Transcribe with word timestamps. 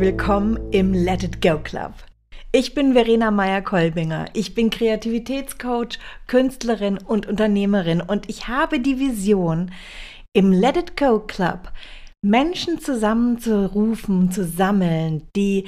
willkommen 0.00 0.58
im 0.70 0.94
Let 0.94 1.24
It 1.24 1.42
Go 1.42 1.58
Club. 1.58 1.92
Ich 2.52 2.72
bin 2.72 2.94
Verena 2.94 3.30
Meyer-Kolbinger. 3.30 4.28
Ich 4.32 4.54
bin 4.54 4.70
Kreativitätscoach, 4.70 5.98
Künstlerin 6.26 6.96
und 6.96 7.26
Unternehmerin 7.26 8.00
und 8.00 8.30
ich 8.30 8.48
habe 8.48 8.80
die 8.80 8.98
Vision, 8.98 9.70
im 10.32 10.52
Let 10.52 10.78
It 10.78 10.96
Go 10.96 11.20
Club 11.20 11.70
Menschen 12.22 12.78
zusammenzurufen, 12.78 14.30
zu 14.30 14.46
sammeln, 14.46 15.28
die 15.36 15.64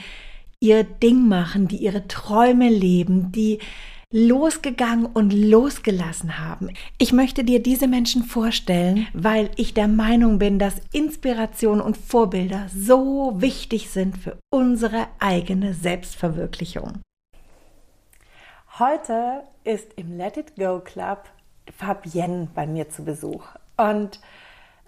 ihr 0.61 0.83
Ding 0.85 1.29
machen, 1.29 1.69
die 1.69 1.77
ihre 1.77 2.09
Träume 2.09 2.71
leben, 2.71 3.33
die 3.33 3.59
losgegangen 4.13 5.07
und 5.07 5.33
losgelassen 5.33 6.39
haben. 6.39 6.71
Ich 6.99 7.13
möchte 7.13 7.45
dir 7.45 7.63
diese 7.63 7.89
Menschen 7.89 8.23
vorstellen, 8.23 9.09
weil 9.15 9.51
ich 9.57 9.75
der 9.75 9.89
Meinung 9.89 10.39
bin, 10.39 10.59
dass 10.59 10.77
Inspiration 10.93 11.81
und 11.81 11.97
Vorbilder 11.97 12.67
so 12.75 13.33
wichtig 13.37 13.91
sind 13.91 14.17
für 14.19 14.39
unsere 14.51 15.09
eigene 15.19 15.75
Selbstverwirklichung. 15.75 17.01
Heute 18.79 19.43
ist 19.65 19.93
im 19.97 20.17
Let 20.17 20.37
It 20.37 20.57
Go 20.57 20.81
Club 20.81 21.25
Fabienne 21.77 22.49
bei 22.55 22.67
mir 22.67 22.89
zu 22.89 23.05
Besuch. 23.05 23.45
Und 23.77 24.21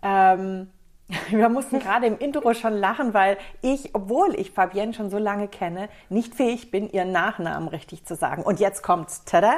ähm, 0.03 0.69
wir 1.31 1.49
mussten 1.49 1.79
gerade 1.79 2.07
im 2.07 2.19
Intro 2.19 2.55
schon 2.55 2.75
lachen, 2.75 3.15
weil 3.15 3.37
ich, 3.61 3.95
obwohl 3.95 4.35
ich 4.39 4.51
Fabienne 4.51 4.95
schon 4.95 5.11
so 5.11 5.19
lange 5.19 5.49
kenne, 5.49 5.89
nicht 6.09 6.35
fähig 6.35 6.71
bin, 6.71 6.89
ihren 6.91 7.13
Nachnamen 7.13 7.69
richtig 7.69 8.05
zu 8.07 8.15
sagen. 8.15 8.43
Und 8.43 8.61
jetzt 8.61 8.83
kommt's. 8.83 9.25
Tada! 9.25 9.55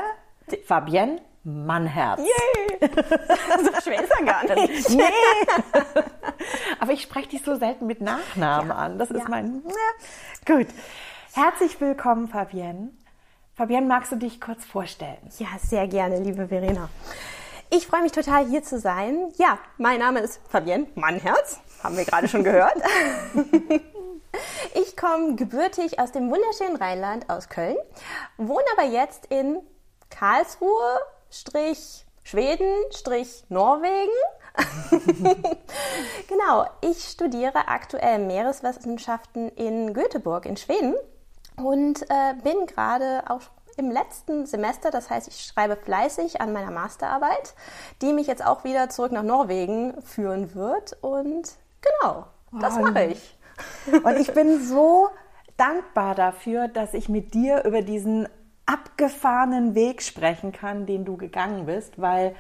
Fabienne 0.65 1.21
Mannherz. 1.45 2.21
Yay! 2.21 2.91
so 2.91 3.81
schwer 3.83 4.03
ist 4.03 4.13
er 4.19 4.25
gar 4.25 4.45
nicht. 4.45 4.91
Nee. 4.97 5.03
Aber 6.81 6.93
ich 6.93 7.03
spreche 7.03 7.29
dich 7.29 7.43
so 7.45 7.57
selten 7.57 7.87
mit 7.87 8.01
Nachnamen 8.01 8.71
ja. 8.71 8.77
an. 8.77 8.99
Das 8.99 9.11
ist 9.11 9.23
ja. 9.23 9.29
mein. 9.29 9.63
Ja. 9.65 10.55
Gut. 10.57 10.67
Herzlich 11.35 11.81
willkommen, 11.81 12.29
Fabienne. 12.29 12.91
Fabienne, 13.55 13.87
magst 13.87 14.11
du 14.11 14.17
dich 14.17 14.41
kurz 14.41 14.65
vorstellen? 14.65 15.19
Ja, 15.39 15.47
sehr 15.63 15.87
gerne, 15.87 16.19
liebe 16.19 16.49
Verena. 16.49 16.89
Ich 17.71 17.87
freue 17.87 18.03
mich 18.03 18.13
total, 18.13 18.47
hier 18.47 18.63
zu 18.63 18.79
sein. 18.79 19.33
Ja, 19.39 19.59
mein 19.77 19.99
Name 19.99 20.21
ist 20.21 20.41
Fabienne 20.49 20.87
Mannherz, 20.95 21.59
haben 21.83 21.97
wir 21.97 22.05
gerade 22.05 22.29
schon 22.29 22.45
gehört. 22.45 22.77
ich 24.75 24.97
komme 24.97 25.35
gebürtig 25.35 25.99
aus 25.99 26.13
dem 26.13 26.31
wunderschönen 26.31 26.77
Rheinland, 26.77 27.29
aus 27.29 27.49
Köln, 27.49 27.77
wohne 28.37 28.65
aber 28.77 28.87
jetzt 28.87 29.27
in 29.27 29.59
Karlsruhe, 30.11 31.01
Strich 31.29 32.07
Schweden, 32.23 32.69
Strich 32.91 33.45
Norwegen. 33.49 34.13
genau, 36.29 36.67
ich 36.81 37.05
studiere 37.05 37.69
aktuell 37.69 38.21
Meereswissenschaften 38.21 39.49
in 39.51 39.93
Göteborg 39.93 40.47
in 40.47 40.57
Schweden 40.57 40.95
und 41.57 42.03
äh, 42.03 42.35
bin 42.43 42.67
gerade 42.67 43.25
auch 43.29 43.43
im 43.77 43.91
letzten 43.91 44.47
Semester. 44.47 44.91
Das 44.91 45.11
heißt, 45.11 45.29
ich 45.29 45.45
schreibe 45.45 45.77
fleißig 45.77 46.41
an 46.41 46.53
meiner 46.53 46.71
Masterarbeit, 46.71 47.55
die 48.03 48.13
mich 48.13 48.27
jetzt 48.27 48.45
auch 48.45 48.65
wieder 48.65 48.89
zurück 48.89 49.13
nach 49.13 49.23
Norwegen 49.23 50.01
führen 50.03 50.55
wird. 50.55 50.97
Und 51.03 51.53
genau, 51.81 52.27
das 52.53 52.79
mache 52.79 53.05
ich. 53.05 53.39
Und 54.03 54.19
ich 54.19 54.33
bin 54.33 54.63
so 54.65 55.09
dankbar 55.57 56.15
dafür, 56.15 56.69
dass 56.69 56.95
ich 56.95 57.09
mit 57.09 57.35
dir 57.35 57.65
über 57.65 57.83
diesen 57.83 58.29
abgefahrenen 58.67 59.75
Weg 59.75 60.03
sprechen 60.03 60.53
kann, 60.53 60.87
den 60.87 61.05
du 61.05 61.17
gegangen 61.17 61.67
bist, 61.67 62.01
weil 62.01 62.35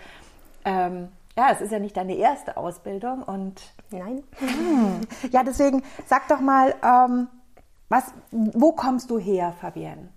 ähm, 0.64 1.08
ja, 1.36 1.50
es 1.52 1.60
ist 1.60 1.70
ja 1.70 1.78
nicht 1.78 1.96
deine 1.96 2.16
erste 2.16 2.56
Ausbildung 2.56 3.22
und 3.22 3.60
nein. 3.90 4.24
Hm, 4.38 5.00
ja, 5.30 5.44
deswegen 5.44 5.82
sag 6.06 6.28
doch 6.28 6.40
mal, 6.40 6.74
ähm, 6.82 7.28
was, 7.88 8.12
wo 8.30 8.72
kommst 8.72 9.10
du 9.10 9.18
her, 9.18 9.54
Fabienne? 9.60 10.08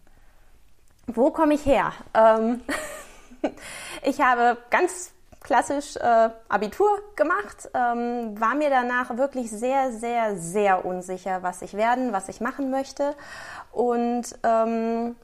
Wo 1.15 1.31
komme 1.31 1.55
ich 1.55 1.65
her? 1.65 1.91
Ähm, 2.13 2.61
ich 4.03 4.21
habe 4.21 4.57
ganz 4.69 5.11
klassisch 5.41 5.95
äh, 5.95 6.29
Abitur 6.49 6.89
gemacht, 7.15 7.69
ähm, 7.73 8.39
war 8.39 8.53
mir 8.53 8.69
danach 8.69 9.17
wirklich 9.17 9.49
sehr, 9.49 9.91
sehr, 9.91 10.37
sehr 10.37 10.85
unsicher, 10.85 11.41
was 11.41 11.61
ich 11.63 11.73
werden, 11.73 12.13
was 12.13 12.29
ich 12.29 12.41
machen 12.41 12.69
möchte. 12.69 13.15
Und 13.71 14.37
ähm, 14.43 15.15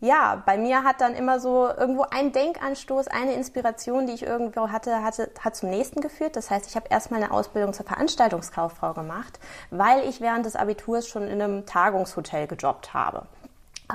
ja, 0.00 0.42
bei 0.44 0.58
mir 0.58 0.82
hat 0.82 1.00
dann 1.00 1.14
immer 1.14 1.40
so 1.40 1.68
irgendwo 1.68 2.04
ein 2.10 2.32
Denkanstoß, 2.32 3.06
eine 3.08 3.32
Inspiration, 3.34 4.06
die 4.06 4.12
ich 4.12 4.24
irgendwo 4.24 4.70
hatte, 4.70 5.02
hatte 5.02 5.30
hat 5.38 5.56
zum 5.56 5.70
nächsten 5.70 6.00
geführt. 6.00 6.36
Das 6.36 6.50
heißt, 6.50 6.66
ich 6.66 6.76
habe 6.76 6.88
erstmal 6.90 7.22
eine 7.22 7.32
Ausbildung 7.32 7.72
zur 7.72 7.86
Veranstaltungskauffrau 7.86 8.92
gemacht, 8.92 9.38
weil 9.70 10.06
ich 10.06 10.20
während 10.20 10.44
des 10.44 10.56
Abiturs 10.56 11.08
schon 11.08 11.28
in 11.28 11.40
einem 11.40 11.64
Tagungshotel 11.64 12.48
gejobbt 12.48 12.92
habe. 12.92 13.26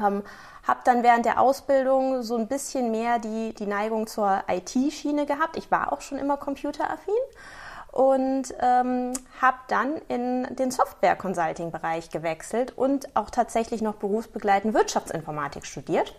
Ähm, 0.05 0.23
habe 0.67 0.79
dann 0.83 1.01
während 1.01 1.25
der 1.25 1.39
Ausbildung 1.39 2.23
so 2.23 2.35
ein 2.35 2.47
bisschen 2.47 2.91
mehr 2.91 3.19
die, 3.19 3.53
die 3.53 3.65
Neigung 3.65 4.05
zur 4.05 4.43
IT-Schiene 4.49 5.25
gehabt. 5.25 5.55
Ich 5.55 5.71
war 5.71 5.93
auch 5.93 6.01
schon 6.01 6.17
immer 6.17 6.35
computeraffin 6.35 7.13
und 7.91 8.53
ähm, 8.59 9.13
habe 9.41 9.57
dann 9.69 9.95
in 10.09 10.55
den 10.55 10.71
Software-Consulting-Bereich 10.71 12.09
gewechselt 12.09 12.77
und 12.77 13.15
auch 13.15 13.29
tatsächlich 13.29 13.81
noch 13.81 13.95
berufsbegleitend 13.95 14.73
Wirtschaftsinformatik 14.73 15.65
studiert 15.65 16.13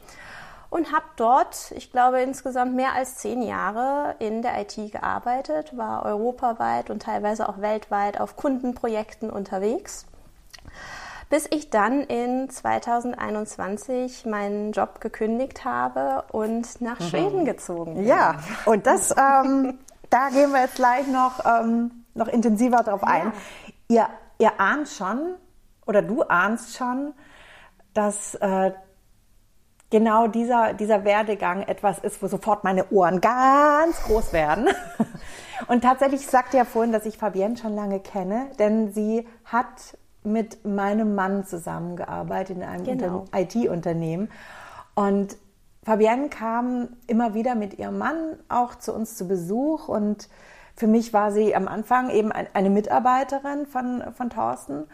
und 0.71 0.93
habe 0.93 1.05
dort, 1.17 1.73
ich 1.73 1.93
glaube, 1.93 2.21
insgesamt 2.21 2.75
mehr 2.75 2.95
als 2.95 3.17
zehn 3.17 3.43
Jahre 3.43 4.17
in 4.19 4.43
der 4.43 4.61
IT 4.61 4.93
gearbeitet, 4.93 5.77
war 5.77 6.05
europaweit 6.05 6.91
und 6.91 7.03
teilweise 7.03 7.49
auch 7.49 7.61
weltweit 7.61 8.21
auf 8.21 8.37
Kundenprojekten 8.37 9.31
unterwegs 9.31 10.07
bis 11.29 11.47
ich 11.51 11.71
dann 11.71 12.03
in 12.03 12.49
2021 12.49 14.27
meinen 14.27 14.73
Job 14.73 15.01
gekündigt 15.01 15.65
habe 15.65 16.25
und 16.33 16.81
nach 16.81 17.01
mhm. 17.01 17.05
Schweden 17.05 17.45
gezogen 17.45 17.95
bin. 17.95 18.07
Ja, 18.07 18.37
und 18.65 18.87
das, 18.87 19.15
ähm, 19.17 19.79
da 20.11 20.31
gehen 20.31 20.53
wir 20.53 20.63
jetzt 20.63 20.77
gleich 20.77 21.07
noch, 21.07 21.45
ähm, 21.45 22.05
noch 22.15 22.29
intensiver 22.29 22.83
drauf 22.83 23.03
ein. 23.03 23.33
Ja. 23.89 24.09
Ihr, 24.39 24.47
ihr 24.47 24.61
ahnt 24.61 24.89
schon, 24.89 25.35
oder 25.87 26.03
du 26.03 26.23
ahnst 26.23 26.77
schon, 26.77 27.15
dass 27.95 28.35
äh, 28.37 28.73
genau 29.91 30.27
dieser, 30.27 30.75
dieser 30.75 31.05
Werdegang 31.05 31.63
etwas 31.63 31.99
ist, 31.99 32.23
wo 32.23 32.29
sofort 32.29 32.65
meine 32.65 32.91
Ohren 32.91 33.21
ganz 33.21 34.03
groß 34.05 34.33
werden. 34.33 34.69
Und 35.67 35.83
tatsächlich 35.83 36.27
sagte 36.27 36.57
ja 36.57 36.65
vorhin, 36.65 36.93
dass 36.93 37.07
ich 37.07 37.19
Fabienne 37.19 37.57
schon 37.57 37.75
lange 37.75 38.01
kenne, 38.01 38.51
denn 38.59 38.93
sie 38.93 39.27
hat 39.45 39.99
mit 40.33 40.65
meinem 40.65 41.15
Mann 41.15 41.45
zusammengearbeitet 41.45 42.57
in 42.57 42.63
einem 42.63 42.85
genau. 42.85 43.25
IT-Unternehmen. 43.35 44.31
Und 44.95 45.37
Fabienne 45.85 46.29
kam 46.29 46.89
immer 47.07 47.35
wieder 47.35 47.55
mit 47.55 47.79
ihrem 47.79 47.99
Mann 47.99 48.37
auch 48.49 48.75
zu 48.75 48.93
uns 48.93 49.17
zu 49.17 49.27
Besuch 49.27 49.89
und 49.89 50.29
für 50.77 50.87
mich 50.87 51.13
war 51.13 51.33
sie 51.33 51.57
am 51.57 51.67
Anfang 51.67 52.11
eben 52.11 52.31
eine 52.31 52.71
Mitarbeiterin 52.71 53.67
von, 53.67 54.03
von 54.15 54.31
Thorsten. 54.31 54.85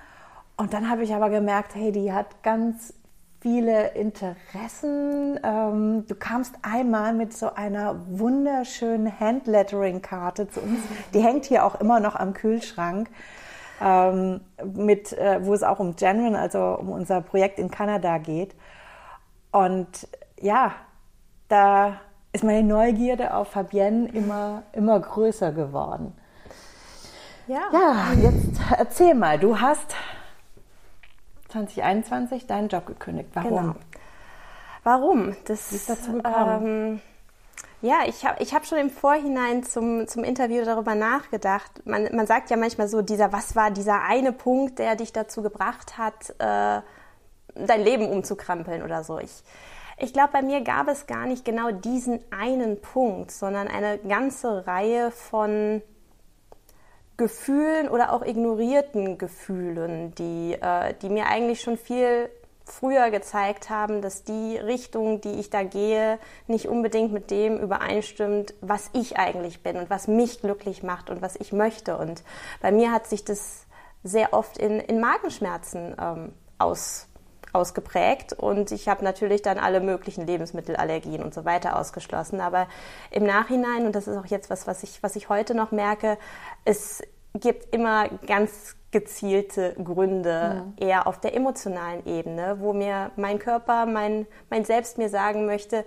Und 0.56 0.72
dann 0.72 0.88
habe 0.88 1.02
ich 1.02 1.14
aber 1.14 1.30
gemerkt, 1.30 1.74
hey, 1.74 1.92
die 1.92 2.12
hat 2.12 2.42
ganz 2.42 2.94
viele 3.40 3.88
Interessen. 3.88 5.38
Ähm, 5.42 6.06
du 6.06 6.14
kamst 6.14 6.54
einmal 6.62 7.12
mit 7.12 7.36
so 7.36 7.52
einer 7.52 8.00
wunderschönen 8.08 9.20
Handlettering-Karte 9.20 10.48
zu 10.48 10.60
uns. 10.60 10.78
Die 11.12 11.20
hängt 11.20 11.44
hier 11.44 11.64
auch 11.66 11.78
immer 11.80 12.00
noch 12.00 12.16
am 12.16 12.32
Kühlschrank 12.32 13.10
ähm, 13.80 14.40
mit, 14.64 15.12
äh, 15.12 15.44
wo 15.44 15.54
es 15.54 15.62
auch 15.62 15.78
um 15.78 15.96
Genuine, 15.96 16.38
also 16.38 16.60
um 16.78 16.90
unser 16.90 17.20
Projekt 17.20 17.58
in 17.58 17.70
Kanada 17.70 18.18
geht. 18.18 18.54
Und 19.52 20.08
ja, 20.40 20.72
da 21.48 22.00
ist 22.32 22.44
meine 22.44 22.66
Neugierde 22.66 23.34
auf 23.34 23.48
Fabienne 23.48 24.08
immer, 24.08 24.64
immer 24.72 24.98
größer 24.98 25.52
geworden. 25.52 26.12
Ja. 27.46 27.60
ja, 27.72 28.12
jetzt 28.14 28.60
erzähl 28.76 29.14
mal, 29.14 29.38
du 29.38 29.60
hast 29.60 29.94
2021 31.50 32.46
deinen 32.46 32.68
Job 32.68 32.86
gekündigt. 32.86 33.30
Warum? 33.34 33.50
Genau. 33.50 33.74
Warum? 34.82 35.36
Das 35.44 35.72
ist 35.72 35.88
dazu 35.88 36.12
gekommen. 36.14 36.66
Ähm, 36.66 37.00
ja, 37.84 38.00
ich 38.06 38.24
habe 38.24 38.42
ich 38.42 38.54
hab 38.54 38.64
schon 38.64 38.78
im 38.78 38.88
Vorhinein 38.88 39.62
zum, 39.62 40.08
zum 40.08 40.24
Interview 40.24 40.64
darüber 40.64 40.94
nachgedacht. 40.94 41.84
Man, 41.84 42.08
man 42.16 42.26
sagt 42.26 42.48
ja 42.48 42.56
manchmal 42.56 42.88
so, 42.88 43.02
dieser, 43.02 43.30
was 43.30 43.56
war 43.56 43.70
dieser 43.70 44.00
eine 44.02 44.32
Punkt, 44.32 44.78
der 44.78 44.96
dich 44.96 45.12
dazu 45.12 45.42
gebracht 45.42 45.98
hat, 45.98 46.30
äh, 46.38 46.80
dein 47.54 47.84
Leben 47.84 48.08
umzukrempeln 48.08 48.82
oder 48.82 49.04
so. 49.04 49.18
Ich, 49.18 49.42
ich 49.98 50.14
glaube, 50.14 50.30
bei 50.32 50.40
mir 50.40 50.62
gab 50.62 50.88
es 50.88 51.06
gar 51.06 51.26
nicht 51.26 51.44
genau 51.44 51.72
diesen 51.72 52.20
einen 52.32 52.80
Punkt, 52.80 53.30
sondern 53.30 53.68
eine 53.68 53.98
ganze 53.98 54.66
Reihe 54.66 55.10
von 55.10 55.82
Gefühlen 57.18 57.90
oder 57.90 58.14
auch 58.14 58.22
ignorierten 58.22 59.18
Gefühlen, 59.18 60.14
die, 60.14 60.54
äh, 60.54 60.94
die 61.02 61.10
mir 61.10 61.26
eigentlich 61.26 61.60
schon 61.60 61.76
viel 61.76 62.30
früher 62.64 63.10
gezeigt 63.10 63.68
haben, 63.68 64.00
dass 64.00 64.24
die 64.24 64.56
Richtung, 64.56 65.20
die 65.20 65.34
ich 65.34 65.50
da 65.50 65.62
gehe, 65.62 66.18
nicht 66.46 66.68
unbedingt 66.68 67.12
mit 67.12 67.30
dem 67.30 67.58
übereinstimmt, 67.58 68.54
was 68.60 68.90
ich 68.94 69.18
eigentlich 69.18 69.62
bin 69.62 69.76
und 69.76 69.90
was 69.90 70.08
mich 70.08 70.40
glücklich 70.40 70.82
macht 70.82 71.10
und 71.10 71.20
was 71.20 71.36
ich 71.36 71.52
möchte. 71.52 71.96
Und 71.96 72.22
bei 72.60 72.72
mir 72.72 72.90
hat 72.90 73.06
sich 73.06 73.24
das 73.24 73.66
sehr 74.02 74.32
oft 74.32 74.58
in, 74.58 74.80
in 74.80 75.00
Magenschmerzen 75.00 75.94
ähm, 76.00 76.32
aus, 76.58 77.06
ausgeprägt 77.52 78.32
und 78.32 78.72
ich 78.72 78.88
habe 78.88 79.04
natürlich 79.04 79.42
dann 79.42 79.58
alle 79.58 79.80
möglichen 79.80 80.26
Lebensmittelallergien 80.26 81.22
und 81.22 81.34
so 81.34 81.44
weiter 81.44 81.78
ausgeschlossen. 81.78 82.40
Aber 82.40 82.66
im 83.10 83.24
Nachhinein, 83.24 83.86
und 83.86 83.94
das 83.94 84.08
ist 84.08 84.16
auch 84.16 84.26
jetzt 84.26 84.48
was, 84.48 84.66
was 84.66 84.82
ich, 84.82 85.02
was 85.02 85.16
ich 85.16 85.28
heute 85.28 85.54
noch 85.54 85.70
merke, 85.70 86.18
es 86.64 87.02
gibt 87.34 87.74
immer 87.74 88.08
ganz 88.26 88.76
gezielte 88.94 89.74
Gründe, 89.82 90.64
ja. 90.78 90.86
eher 90.86 91.06
auf 91.08 91.18
der 91.18 91.34
emotionalen 91.34 92.06
Ebene, 92.06 92.58
wo 92.60 92.72
mir 92.72 93.10
mein 93.16 93.40
Körper, 93.40 93.86
mein, 93.86 94.28
mein 94.50 94.64
Selbst 94.64 94.98
mir 94.98 95.08
sagen 95.08 95.46
möchte, 95.46 95.84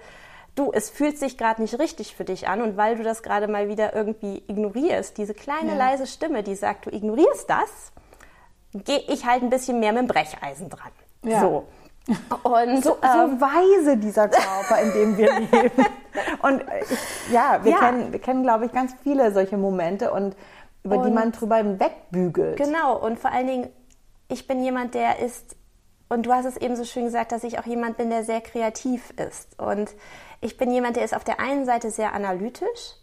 du, 0.56 0.72
es 0.74 0.90
fühlt 0.90 1.18
sich 1.18 1.38
gerade 1.38 1.62
nicht 1.62 1.80
richtig 1.80 2.18
für 2.18 2.26
dich 2.26 2.50
an 2.50 2.62
und 2.62 2.76
weil 2.76 2.98
du 2.98 3.04
das 3.04 3.24
gerade 3.24 3.48
mal 3.48 3.70
wieder 3.70 3.96
irgendwie 3.96 4.44
ignorierst, 4.48 5.18
diese 5.18 5.34
kleine 5.34 5.72
ja. 5.72 5.78
leise 5.78 6.06
Stimme, 6.06 6.44
die 6.44 6.56
sagt, 6.56 6.86
du 6.86 6.90
ignorierst 6.90 7.50
das, 7.50 7.94
gehe 8.74 9.02
ich 9.08 9.26
halt 9.26 9.42
ein 9.42 9.50
bisschen 9.50 9.80
mehr 9.80 9.94
mit 9.94 10.02
dem 10.02 10.08
Brecheisen 10.08 10.70
dran. 10.70 10.92
Ja. 11.24 11.40
So. 11.40 11.66
Und 12.44 12.84
so, 12.84 12.98
ähm, 13.02 13.38
so 13.38 13.42
weise 13.42 13.98
dieser 13.98 14.28
Körper, 14.28 14.82
in 14.82 14.92
dem 14.94 15.18
wir 15.18 15.40
leben. 15.40 15.86
Und 16.42 16.64
ich, 16.90 17.34
ja, 17.34 17.60
wir 17.64 17.72
ja. 17.72 17.78
kennen, 17.78 18.12
wir 18.12 18.20
kennen, 18.20 18.44
glaube 18.44 18.66
ich, 18.66 18.72
ganz 18.72 18.94
viele 19.04 19.32
solche 19.32 19.58
Momente 19.58 20.12
und 20.12 20.36
über 20.88 20.98
und, 20.98 21.06
die 21.06 21.12
man 21.12 21.32
drüber 21.32 21.58
hinwegbügelt. 21.58 22.58
Genau. 22.58 22.98
Und 22.98 23.20
vor 23.20 23.32
allen 23.32 23.48
Dingen, 23.48 23.70
ich 24.30 24.48
bin 24.48 24.64
jemand, 24.64 24.94
der 24.94 25.20
ist, 25.20 25.56
und 26.10 26.26
du 26.26 26.34
hast 26.34 26.46
es 26.46 26.58
eben 26.58 26.76
so 26.76 26.86
schön 26.86 27.06
gesagt, 27.06 27.32
dass 27.32 27.44
ich 27.44 27.60
auch 27.60 27.66
jemand 27.66 27.98
bin, 27.98 28.10
der 28.10 28.24
sehr 28.24 28.42
kreativ 28.42 29.12
ist. 29.18 29.60
Und 29.60 29.94
ich 30.42 30.58
bin 30.58 30.72
jemand, 30.72 30.96
der 30.96 31.04
ist 31.04 31.16
auf 31.16 31.24
der 31.24 31.40
einen 31.40 31.66
Seite 31.66 31.92
sehr 31.92 32.14
analytisch, 32.14 32.96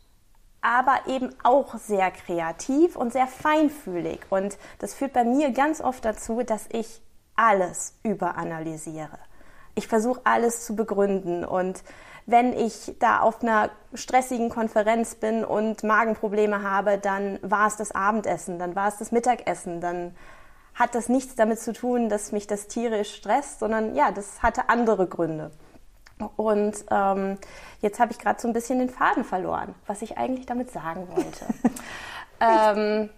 aber 0.61 1.07
eben 1.07 1.31
auch 1.43 1.75
sehr 1.77 2.11
kreativ 2.11 2.97
und 2.97 3.13
sehr 3.13 3.27
feinfühlig. 3.27 4.21
Und 4.31 4.57
das 4.79 4.95
führt 4.95 5.13
bei 5.13 5.25
mir 5.25 5.51
ganz 5.51 5.81
oft 5.81 6.05
dazu, 6.05 6.43
dass 6.43 6.67
ich 6.73 7.03
alles 7.37 7.99
überanalysiere. 8.03 9.19
Ich 9.75 9.89
versuche 9.89 10.21
alles 10.25 10.65
zu 10.65 10.77
begründen 10.77 11.45
und 11.45 11.83
wenn 12.27 12.53
ich 12.53 12.95
da 12.99 13.21
auf 13.21 13.43
einer 13.43 13.71
stressigen 13.93 14.49
Konferenz 14.49 15.15
bin 15.15 15.45
und 15.45 15.83
Magenprobleme 15.83 16.63
habe, 16.63 16.99
dann 16.99 17.39
war 17.43 17.67
es 17.67 17.77
das 17.77 17.93
Abendessen, 17.93 18.59
dann 18.59 18.75
war 18.75 18.89
es 18.89 18.97
das 18.97 19.13
Mittagessen, 19.13 19.81
dann 19.81 20.15
hat 20.75 20.95
das 20.95 21.09
nichts 21.09 21.35
damit 21.37 21.61
zu 21.61 21.73
tun, 21.73 22.09
dass 22.09 22.33
mich 22.33 22.47
das 22.47 22.67
tierisch 22.67 23.15
stresst, 23.15 23.61
sondern 23.61 23.95
ja, 23.95 24.11
das 24.11 24.43
hatte 24.43 24.69
andere 24.69 25.07
Gründe. 25.07 25.51
Und 26.37 26.85
ähm, 26.91 27.39
jetzt 27.81 28.01
habe 28.01 28.13
ich 28.13 28.19
gerade 28.19 28.41
so 28.41 28.49
ein 28.49 28.55
bisschen 28.55 28.79
den 28.79 28.89
Faden 28.89 29.25
verloren, 29.25 29.75
was 29.87 30.03
ich 30.03 30.17
eigentlich 30.17 30.47
damit 30.47 30.71
sagen 30.71 31.09
wollte. 31.09 31.47
ähm, 32.41 33.11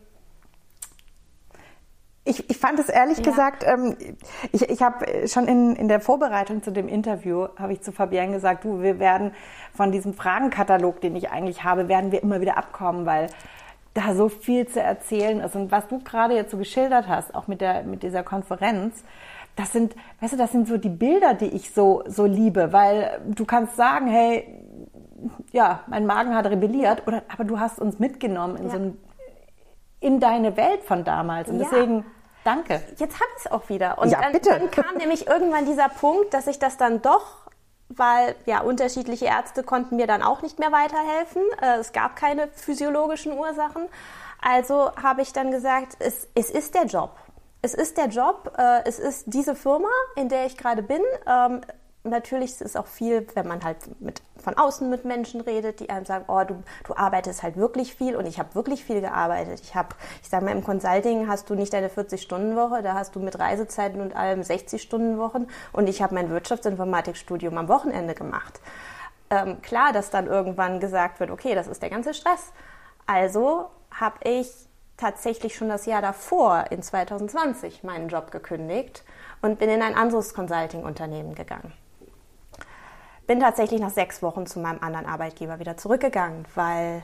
ich, 2.26 2.50
ich 2.50 2.58
fand 2.58 2.78
es 2.78 2.88
ehrlich 2.88 3.18
ja. 3.18 3.24
gesagt, 3.24 3.64
ähm, 3.64 3.96
ich, 4.52 4.68
ich 4.68 4.82
habe 4.82 5.28
schon 5.28 5.46
in, 5.46 5.76
in 5.76 5.88
der 5.88 6.00
Vorbereitung 6.00 6.62
zu 6.62 6.72
dem 6.72 6.88
Interview, 6.88 7.46
habe 7.56 7.72
ich 7.72 7.82
zu 7.82 7.92
Fabienne 7.92 8.32
gesagt, 8.32 8.64
du, 8.64 8.82
wir 8.82 8.98
werden 8.98 9.32
von 9.72 9.92
diesem 9.92 10.12
Fragenkatalog, 10.12 11.00
den 11.00 11.16
ich 11.16 11.30
eigentlich 11.30 11.64
habe, 11.64 11.88
werden 11.88 12.12
wir 12.12 12.22
immer 12.22 12.40
wieder 12.40 12.58
abkommen, 12.58 13.06
weil 13.06 13.28
da 13.94 14.14
so 14.14 14.28
viel 14.28 14.66
zu 14.66 14.80
erzählen 14.80 15.40
ist. 15.40 15.56
Und 15.56 15.70
was 15.70 15.86
du 15.88 16.00
gerade 16.00 16.34
jetzt 16.34 16.50
so 16.50 16.58
geschildert 16.58 17.08
hast, 17.08 17.34
auch 17.34 17.46
mit, 17.46 17.60
der, 17.60 17.84
mit 17.84 18.02
dieser 18.02 18.22
Konferenz, 18.22 19.04
das 19.54 19.72
sind, 19.72 19.94
weißt 20.20 20.34
du, 20.34 20.36
das 20.36 20.52
sind 20.52 20.68
so 20.68 20.76
die 20.76 20.90
Bilder, 20.90 21.32
die 21.32 21.46
ich 21.46 21.72
so, 21.72 22.02
so 22.06 22.26
liebe, 22.26 22.72
weil 22.72 23.20
du 23.26 23.46
kannst 23.46 23.76
sagen, 23.76 24.06
hey, 24.08 24.46
ja, 25.52 25.80
mein 25.86 26.04
Magen 26.04 26.34
hat 26.34 26.46
rebelliert, 26.46 27.06
oder, 27.06 27.22
aber 27.32 27.44
du 27.44 27.58
hast 27.58 27.80
uns 27.80 27.98
mitgenommen 27.98 28.56
in 28.56 28.64
ja. 28.64 28.70
so 28.70 28.76
ein, 28.76 28.98
in 30.00 30.20
deine 30.20 30.56
Welt 30.58 30.82
von 30.84 31.04
damals. 31.04 31.48
Und 31.48 31.58
ja. 31.58 31.66
deswegen 31.70 32.04
Danke. 32.46 32.80
Jetzt 32.96 33.16
habe 33.16 33.30
ich 33.36 33.44
es 33.44 33.50
auch 33.50 33.68
wieder. 33.68 33.98
Und 33.98 34.10
ja, 34.10 34.20
dann, 34.20 34.32
bitte. 34.32 34.50
dann 34.50 34.70
kam 34.70 34.96
nämlich 34.96 35.26
irgendwann 35.26 35.66
dieser 35.66 35.88
Punkt, 35.88 36.32
dass 36.32 36.46
ich 36.46 36.58
das 36.58 36.76
dann 36.76 37.02
doch 37.02 37.46
weil 37.88 38.34
ja 38.46 38.62
unterschiedliche 38.62 39.26
Ärzte 39.26 39.62
konnten 39.62 39.94
mir 39.94 40.08
dann 40.08 40.22
auch 40.22 40.42
nicht 40.42 40.58
mehr 40.58 40.72
weiterhelfen. 40.72 41.42
Äh, 41.60 41.78
es 41.78 41.92
gab 41.92 42.16
keine 42.16 42.48
physiologischen 42.48 43.32
Ursachen. 43.32 43.88
Also 44.40 44.90
habe 45.00 45.22
ich 45.22 45.32
dann 45.32 45.50
gesagt, 45.50 45.96
es, 46.00 46.28
es 46.34 46.50
ist 46.50 46.74
der 46.74 46.86
Job. 46.86 47.16
Es 47.62 47.74
ist 47.74 47.96
der 47.96 48.08
Job, 48.08 48.52
äh, 48.58 48.82
es 48.84 48.98
ist 48.98 49.24
diese 49.26 49.54
Firma, 49.54 49.88
in 50.14 50.28
der 50.28 50.46
ich 50.46 50.56
gerade 50.56 50.82
bin. 50.82 51.00
Natürlich 52.08 52.52
ist 52.52 52.62
es 52.62 52.76
auch 52.76 52.86
viel, 52.86 53.26
wenn 53.34 53.46
man 53.46 53.64
halt 53.64 54.00
mit, 54.00 54.22
von 54.36 54.56
außen 54.56 54.88
mit 54.88 55.04
Menschen 55.04 55.40
redet, 55.40 55.80
die 55.80 55.90
einem 55.90 56.04
sagen, 56.04 56.24
oh, 56.28 56.42
du, 56.44 56.62
du 56.84 56.96
arbeitest 56.96 57.42
halt 57.42 57.56
wirklich 57.56 57.94
viel 57.94 58.16
und 58.16 58.26
ich 58.26 58.38
habe 58.38 58.54
wirklich 58.54 58.84
viel 58.84 59.00
gearbeitet. 59.00 59.60
Ich 59.62 59.74
habe, 59.74 59.88
ich 60.22 60.28
sage 60.28 60.44
mal, 60.44 60.52
im 60.52 60.64
Consulting 60.64 61.28
hast 61.28 61.50
du 61.50 61.54
nicht 61.54 61.72
deine 61.72 61.88
40-Stunden-Woche, 61.88 62.82
da 62.82 62.94
hast 62.94 63.14
du 63.14 63.20
mit 63.20 63.38
Reisezeiten 63.38 64.00
und 64.00 64.14
allem 64.14 64.40
60-Stunden-Wochen 64.40 65.46
und 65.72 65.88
ich 65.88 66.02
habe 66.02 66.14
mein 66.14 66.30
Wirtschaftsinformatikstudium 66.30 67.56
am 67.58 67.68
Wochenende 67.68 68.14
gemacht. 68.14 68.60
Ähm, 69.30 69.60
klar, 69.62 69.92
dass 69.92 70.10
dann 70.10 70.26
irgendwann 70.26 70.80
gesagt 70.80 71.20
wird, 71.20 71.30
okay, 71.30 71.54
das 71.54 71.66
ist 71.66 71.82
der 71.82 71.90
ganze 71.90 72.14
Stress. 72.14 72.52
Also 73.06 73.70
habe 73.90 74.16
ich 74.24 74.48
tatsächlich 74.96 75.54
schon 75.54 75.68
das 75.68 75.86
Jahr 75.86 76.02
davor, 76.02 76.66
in 76.70 76.82
2020, 76.82 77.82
meinen 77.82 78.08
Job 78.08 78.30
gekündigt 78.30 79.04
und 79.42 79.58
bin 79.58 79.68
in 79.68 79.82
ein 79.82 79.94
anderes 79.94 80.34
Consulting-Unternehmen 80.34 81.34
gegangen 81.34 81.72
bin 83.26 83.40
tatsächlich 83.40 83.80
nach 83.80 83.90
sechs 83.90 84.22
Wochen 84.22 84.46
zu 84.46 84.60
meinem 84.60 84.82
anderen 84.82 85.06
Arbeitgeber 85.06 85.58
wieder 85.58 85.76
zurückgegangen, 85.76 86.46
weil, 86.54 87.02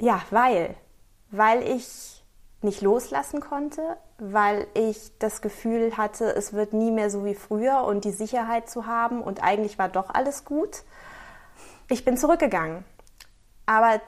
ja, 0.00 0.20
weil, 0.30 0.74
weil 1.30 1.62
ich 1.62 2.24
nicht 2.62 2.80
loslassen 2.80 3.40
konnte, 3.40 3.96
weil 4.18 4.66
ich 4.74 5.16
das 5.18 5.42
Gefühl 5.42 5.96
hatte, 5.96 6.34
es 6.34 6.52
wird 6.52 6.72
nie 6.72 6.90
mehr 6.90 7.10
so 7.10 7.24
wie 7.24 7.34
früher 7.34 7.84
und 7.84 8.04
die 8.04 8.12
Sicherheit 8.12 8.68
zu 8.68 8.86
haben 8.86 9.22
und 9.22 9.42
eigentlich 9.42 9.78
war 9.78 9.88
doch 9.88 10.10
alles 10.12 10.44
gut. 10.44 10.82
Ich 11.88 12.04
bin 12.04 12.16
zurückgegangen. 12.16 12.84
Aber 13.66 14.00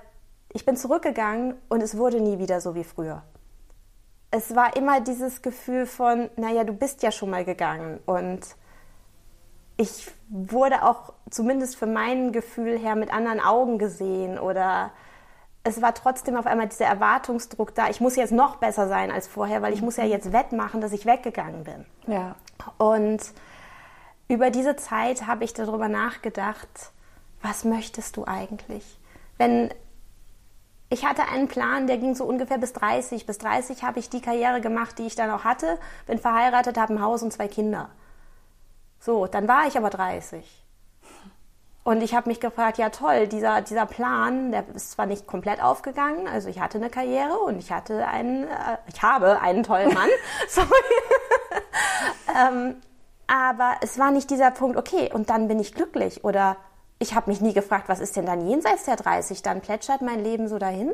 ich 0.53 0.65
bin 0.65 0.77
zurückgegangen 0.77 1.55
und 1.69 1.83
es 1.83 1.97
wurde 1.97 2.21
nie 2.21 2.39
wieder 2.39 2.61
so 2.61 2.75
wie 2.75 2.85
früher. 2.85 3.23
Es 4.31 4.55
war 4.55 4.77
immer 4.77 5.01
dieses 5.01 5.43
Gefühl 5.43 5.87
von, 5.87 6.31
naja, 6.37 6.65
du 6.65 6.73
bist 6.73 7.03
ja 7.03 7.11
schon 7.11 7.31
mal 7.31 7.45
gegangen 7.45 8.01
und 8.07 8.41
ich 9.79 10.11
wurde 10.29 10.83
auch 10.83 11.15
zumindest 11.31 11.77
für 11.77 11.87
mein 11.87 12.33
Gefühl 12.33 12.79
her 12.79 12.97
mit 12.97 13.13
anderen 13.13 13.41
Augen 13.41 13.79
gesehen 13.79 14.39
oder 14.39 14.91
es 15.63 15.81
war 15.81 15.95
trotzdem 15.95 16.37
auf 16.37 16.47
einmal 16.47 16.69
dieser 16.69 16.87
Erwartungsdruck 16.87 17.75
da, 17.75 17.89
ich 17.89 18.01
muss 18.01 18.17
jetzt 18.17 18.33
noch 18.33 18.57
besser 18.57 18.89
sein 18.89 19.11
als 19.11 19.29
vorher, 19.29 19.63
weil 19.63 19.73
ich 19.73 19.81
muss 19.81 19.97
ja 19.97 20.05
mhm. 20.05 20.11
jetzt 20.11 20.33
wettmachen, 20.33 20.81
dass 20.81 20.93
ich 20.93 21.07
weggegangen 21.07 21.65
bin. 21.65 21.87
Ja. 22.07 22.35
Und 22.77 23.21
über 24.27 24.51
diese 24.51 24.77
Zeit 24.77 25.27
habe 25.27 25.45
ich 25.45 25.55
darüber 25.55 25.89
nachgedacht, 25.89 26.69
was 27.41 27.65
möchtest 27.65 28.17
du 28.17 28.25
eigentlich? 28.27 28.99
Wenn 29.37 29.71
ich 30.91 31.05
hatte 31.05 31.29
einen 31.29 31.49
Plan, 31.49 31.87
der 31.87 31.99
ging 31.99 32.15
so 32.15 32.25
ungefähr 32.25 32.59
bis 32.59 32.73
30. 32.73 33.27
Bis 33.27 33.39
30 33.39 33.85
habe 33.85 33.99
ich 33.99 34.09
die 34.09 34.23
Karriere 34.23 34.61
gemacht, 34.61 34.99
die 34.99 35.07
ich 35.07 35.15
dann 35.15 35.31
auch 35.31 35.45
hatte, 35.45 35.79
bin 36.07 36.19
verheiratet, 36.19 36.79
habe 36.79 36.95
ein 36.95 37.03
Haus 37.03 37.23
und 37.23 37.33
zwei 37.33 37.47
Kinder. 37.47 37.91
So, 39.01 39.27
dann 39.27 39.49
war 39.49 39.67
ich 39.67 39.77
aber 39.77 39.91
30. 39.91 40.65
Und 41.85 42.03
ich 42.03 42.15
habe 42.15 42.29
mich 42.29 42.41
gefragt, 42.41 42.77
ja 42.77 42.91
toll, 42.91 43.29
dieser, 43.29 43.63
dieser 43.63 43.87
Plan, 43.87 44.51
der 44.53 44.69
ist 44.75 44.91
zwar 44.91 45.07
nicht 45.07 45.27
komplett 45.27 45.63
aufgegangen, 45.63 46.29
also 46.29 46.51
ich 46.51 46.61
hatte 46.61 46.77
eine 46.77 46.91
Karriere 46.91 47.39
und 47.39 47.59
ich 47.59 47.73
hatte 47.73 48.07
einen, 48.07 48.45
äh, 48.45 48.77
ich 48.89 49.03
habe 49.03 49.41
einen 49.41 49.63
tollen 49.63 49.95
Mann, 49.95 50.11
sorry. 50.49 50.69
ähm, 52.37 52.77
aber 53.27 53.77
es 53.81 53.99
war 53.99 54.11
nicht 54.11 54.31
dieser 54.31 54.51
Punkt, 54.51 54.77
okay, 54.77 55.11
und 55.13 55.31
dann 55.31 55.49
bin 55.49 55.61
ich 55.61 55.75
glücklich. 55.75 56.25
Oder 56.25 56.57
ich 56.99 57.15
habe 57.15 57.31
mich 57.31 57.41
nie 57.41 57.53
gefragt, 57.53 57.89
was 57.89 58.01
ist 58.01 58.17
denn 58.17 58.27
dann 58.27 58.47
jenseits 58.47 58.85
der 58.85 58.97
30? 58.97 59.43
Dann 59.43 59.61
plätschert 59.61 60.03
mein 60.03 60.23
Leben 60.23 60.49
so 60.49 60.59
dahin. 60.59 60.93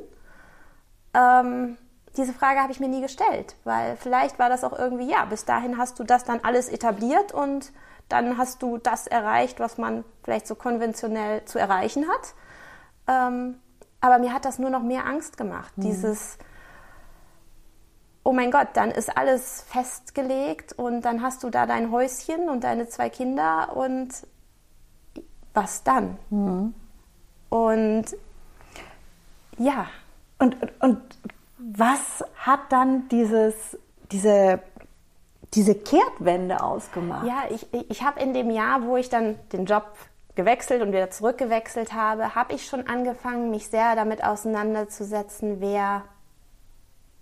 Ähm, 1.14 1.78
diese 2.16 2.32
Frage 2.32 2.60
habe 2.60 2.72
ich 2.72 2.80
mir 2.80 2.88
nie 2.88 3.00
gestellt, 3.00 3.56
weil 3.64 3.96
vielleicht 3.96 4.38
war 4.38 4.48
das 4.48 4.62
auch 4.62 4.78
irgendwie, 4.78 5.10
ja, 5.10 5.24
bis 5.24 5.44
dahin 5.44 5.78
hast 5.78 5.98
du 5.98 6.04
das 6.04 6.24
dann 6.24 6.40
alles 6.42 6.68
etabliert 6.68 7.32
und 7.32 7.72
dann 8.08 8.38
hast 8.38 8.62
du 8.62 8.78
das 8.78 9.06
erreicht, 9.06 9.60
was 9.60 9.78
man 9.78 10.04
vielleicht 10.22 10.46
so 10.46 10.54
konventionell 10.54 11.44
zu 11.44 11.58
erreichen 11.58 12.06
hat. 12.08 12.34
Ähm, 13.06 13.56
aber 14.00 14.18
mir 14.18 14.32
hat 14.32 14.44
das 14.44 14.58
nur 14.58 14.70
noch 14.70 14.82
mehr 14.82 15.06
Angst 15.06 15.36
gemacht. 15.36 15.76
Mhm. 15.76 15.82
Dieses, 15.82 16.38
oh 18.22 18.32
mein 18.32 18.50
Gott, 18.50 18.68
dann 18.74 18.90
ist 18.90 19.16
alles 19.16 19.62
festgelegt 19.62 20.72
und 20.74 21.02
dann 21.02 21.22
hast 21.22 21.42
du 21.42 21.50
da 21.50 21.66
dein 21.66 21.90
Häuschen 21.90 22.48
und 22.48 22.64
deine 22.64 22.88
zwei 22.88 23.08
Kinder 23.08 23.76
und 23.76 24.10
was 25.54 25.84
dann? 25.84 26.18
Mhm. 26.30 26.74
Und 27.48 28.04
ja. 29.58 29.86
Und, 30.38 30.56
und 30.80 31.00
was 31.58 32.24
hat 32.36 32.60
dann 32.70 33.08
dieses, 33.08 33.78
diese 34.10 34.60
diese 35.54 35.74
Kehrtwende 35.74 36.62
ausgemacht? 36.62 37.26
Ja, 37.26 37.44
ich, 37.50 37.66
ich 37.90 38.02
habe 38.02 38.20
in 38.20 38.34
dem 38.34 38.50
Jahr, 38.50 38.84
wo 38.84 38.96
ich 38.96 39.08
dann 39.08 39.38
den 39.52 39.66
Job 39.66 39.94
gewechselt 40.34 40.82
und 40.82 40.88
wieder 40.88 41.10
zurückgewechselt 41.10 41.92
habe, 41.92 42.34
habe 42.34 42.54
ich 42.54 42.66
schon 42.66 42.86
angefangen, 42.86 43.50
mich 43.50 43.68
sehr 43.68 43.94
damit 43.94 44.24
auseinanderzusetzen, 44.24 45.60
wer, 45.60 46.02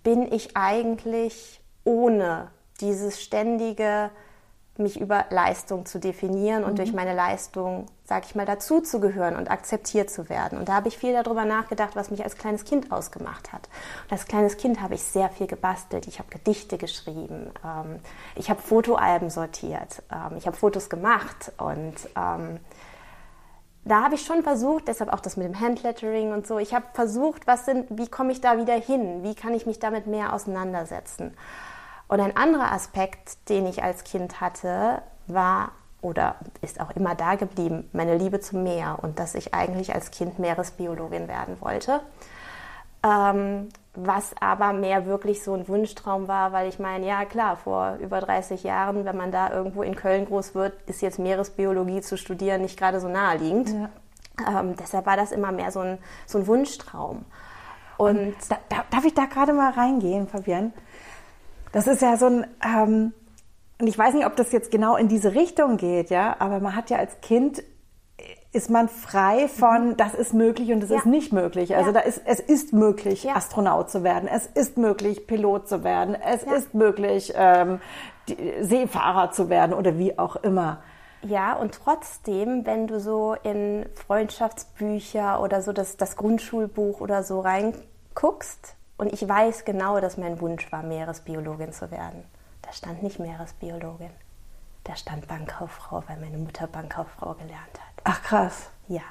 bin 0.03 0.31
ich 0.31 0.57
eigentlich 0.57 1.61
ohne 1.83 2.51
dieses 2.81 3.21
ständige 3.21 4.09
mich 4.77 4.99
über 4.99 5.25
Leistung 5.29 5.85
zu 5.85 5.99
definieren 5.99 6.63
und 6.63 6.73
mhm. 6.73 6.77
durch 6.77 6.93
meine 6.93 7.13
Leistung, 7.13 7.85
sag 8.05 8.25
ich 8.25 8.33
mal, 8.33 8.45
dazuzugehören 8.45 9.35
und 9.35 9.51
akzeptiert 9.51 10.09
zu 10.09 10.29
werden. 10.29 10.57
Und 10.57 10.67
da 10.67 10.73
habe 10.73 10.87
ich 10.87 10.97
viel 10.97 11.13
darüber 11.13 11.45
nachgedacht, 11.45 11.95
was 11.95 12.09
mich 12.09 12.23
als 12.23 12.37
kleines 12.37 12.65
Kind 12.65 12.91
ausgemacht 12.91 13.53
hat. 13.53 13.69
Und 14.05 14.13
als 14.13 14.25
kleines 14.25 14.57
Kind 14.57 14.81
habe 14.81 14.95
ich 14.95 15.03
sehr 15.03 15.29
viel 15.29 15.45
gebastelt. 15.45 16.07
Ich 16.07 16.17
habe 16.17 16.29
Gedichte 16.29 16.79
geschrieben. 16.79 17.51
Ähm, 17.63 17.99
ich 18.35 18.49
habe 18.49 18.61
Fotoalben 18.61 19.29
sortiert. 19.29 20.01
Ähm, 20.11 20.37
ich 20.37 20.47
habe 20.47 20.57
Fotos 20.57 20.89
gemacht. 20.89 21.51
Und 21.57 21.95
ähm, 22.15 22.59
da 23.85 24.01
habe 24.03 24.15
ich 24.15 24.25
schon 24.25 24.41
versucht, 24.41 24.87
deshalb 24.87 25.13
auch 25.13 25.19
das 25.19 25.37
mit 25.37 25.45
dem 25.45 25.59
Handlettering 25.59 26.31
und 26.31 26.47
so, 26.47 26.57
ich 26.57 26.73
habe 26.73 26.85
versucht, 26.93 27.45
was 27.47 27.65
sind, 27.65 27.85
wie 27.89 28.07
komme 28.07 28.31
ich 28.31 28.39
da 28.39 28.57
wieder 28.57 28.75
hin? 28.75 29.23
Wie 29.23 29.35
kann 29.35 29.53
ich 29.53 29.65
mich 29.65 29.77
damit 29.77 30.07
mehr 30.07 30.33
auseinandersetzen? 30.33 31.35
Und 32.13 32.19
ein 32.19 32.37
anderer 32.37 32.71
Aspekt, 32.71 33.49
den 33.49 33.65
ich 33.65 33.81
als 33.81 34.03
Kind 34.03 34.39
hatte, 34.39 35.01
war 35.25 35.71
oder 35.99 36.35
ist 36.61 36.79
auch 36.79 36.91
immer 36.91 37.15
da 37.15 37.33
geblieben, 37.33 37.89
meine 37.91 38.15
Liebe 38.15 38.39
zum 38.39 38.61
Meer 38.61 38.99
und 39.01 39.17
dass 39.17 39.33
ich 39.33 39.55
eigentlich 39.55 39.95
als 39.95 40.11
Kind 40.11 40.37
Meeresbiologin 40.37 41.27
werden 41.27 41.59
wollte. 41.59 42.01
Ähm, 43.01 43.69
was 43.95 44.35
aber 44.39 44.73
mehr 44.73 45.07
wirklich 45.07 45.41
so 45.41 45.55
ein 45.55 45.67
Wunschtraum 45.67 46.27
war, 46.27 46.51
weil 46.51 46.69
ich 46.69 46.77
meine, 46.77 47.07
ja 47.07 47.25
klar, 47.25 47.57
vor 47.57 47.97
über 47.99 48.19
30 48.19 48.61
Jahren, 48.61 49.05
wenn 49.05 49.17
man 49.17 49.31
da 49.31 49.49
irgendwo 49.49 49.81
in 49.81 49.95
Köln 49.95 50.27
groß 50.27 50.53
wird, 50.53 50.79
ist 50.83 51.01
jetzt 51.01 51.17
Meeresbiologie 51.17 52.01
zu 52.01 52.15
studieren 52.15 52.61
nicht 52.61 52.77
gerade 52.77 52.99
so 52.99 53.07
naheliegend. 53.07 53.71
Ja. 53.71 54.59
Ähm, 54.59 54.75
deshalb 54.75 55.07
war 55.07 55.17
das 55.17 55.31
immer 55.31 55.51
mehr 55.51 55.71
so 55.71 55.79
ein, 55.79 55.97
so 56.27 56.37
ein 56.37 56.45
Wunschtraum. 56.45 57.25
Und, 57.97 58.19
und 58.19 58.35
da, 58.49 58.57
da, 58.69 58.85
darf 58.91 59.03
ich 59.03 59.15
da 59.15 59.25
gerade 59.25 59.53
mal 59.53 59.71
reingehen, 59.71 60.27
Fabian? 60.27 60.73
Das 61.73 61.87
ist 61.87 62.01
ja 62.01 62.15
so 62.15 62.27
ein, 62.27 62.47
ähm, 62.63 63.13
und 63.81 63.87
ich 63.87 63.97
weiß 63.97 64.13
nicht, 64.13 64.25
ob 64.25 64.37
das 64.37 64.53
jetzt 64.53 64.71
genau 64.71 64.95
in 64.95 65.09
diese 65.09 65.33
Richtung 65.33 65.75
geht, 65.75 66.09
ja, 66.09 66.37
aber 66.39 66.61
man 66.61 66.75
hat 66.75 66.89
ja 66.89 66.97
als 66.97 67.19
Kind 67.19 67.61
ist 68.53 68.69
man 68.69 68.87
frei 68.87 69.47
von, 69.47 69.89
mhm. 69.89 69.97
das 69.97 70.13
ist 70.13 70.33
möglich 70.33 70.71
und 70.71 70.79
das 70.81 70.91
ja. 70.91 70.97
ist 70.97 71.05
nicht 71.07 71.33
möglich. 71.33 71.75
Also 71.75 71.87
ja. 71.87 71.93
da 71.93 71.99
ist, 72.01 72.21
es 72.25 72.39
ist 72.39 72.71
möglich, 72.71 73.23
ja. 73.23 73.35
Astronaut 73.35 73.89
zu 73.89 74.03
werden. 74.03 74.29
Es 74.29 74.45
ist 74.45 74.77
möglich, 74.77 75.25
Pilot 75.25 75.67
zu 75.67 75.83
werden. 75.83 76.15
Es 76.15 76.43
ist 76.43 76.75
möglich, 76.75 77.33
ähm, 77.35 77.81
Seefahrer 78.61 79.31
zu 79.31 79.49
werden 79.49 79.73
oder 79.73 79.97
wie 79.97 80.17
auch 80.19 80.35
immer. 80.37 80.83
Ja, 81.23 81.53
und 81.55 81.73
trotzdem, 81.83 82.65
wenn 82.65 82.85
du 82.85 82.99
so 82.99 83.35
in 83.43 83.85
Freundschaftsbücher 83.95 85.41
oder 85.41 85.61
so 85.61 85.73
das, 85.73 85.97
das 85.97 86.15
Grundschulbuch 86.15 87.01
oder 87.01 87.23
so 87.23 87.39
reinguckst, 87.39 88.75
und 89.03 89.11
ich 89.11 89.27
weiß 89.27 89.65
genau, 89.65 89.99
dass 89.99 90.17
mein 90.17 90.39
Wunsch 90.39 90.71
war, 90.71 90.81
Meeresbiologin 90.81 91.73
zu 91.73 91.91
werden. 91.91 92.23
Da 92.61 92.71
stand 92.71 93.03
nicht 93.03 93.19
Meeresbiologin. 93.19 94.11
Da 94.85 94.95
stand 94.95 95.27
Bankkauffrau, 95.27 96.03
weil 96.07 96.17
meine 96.21 96.37
Mutter 96.37 96.67
Bankkauffrau 96.67 97.33
gelernt 97.33 97.73
hat. 97.73 98.01
Ach 98.05 98.23
krass. 98.23 98.69
Ja. 98.87 99.01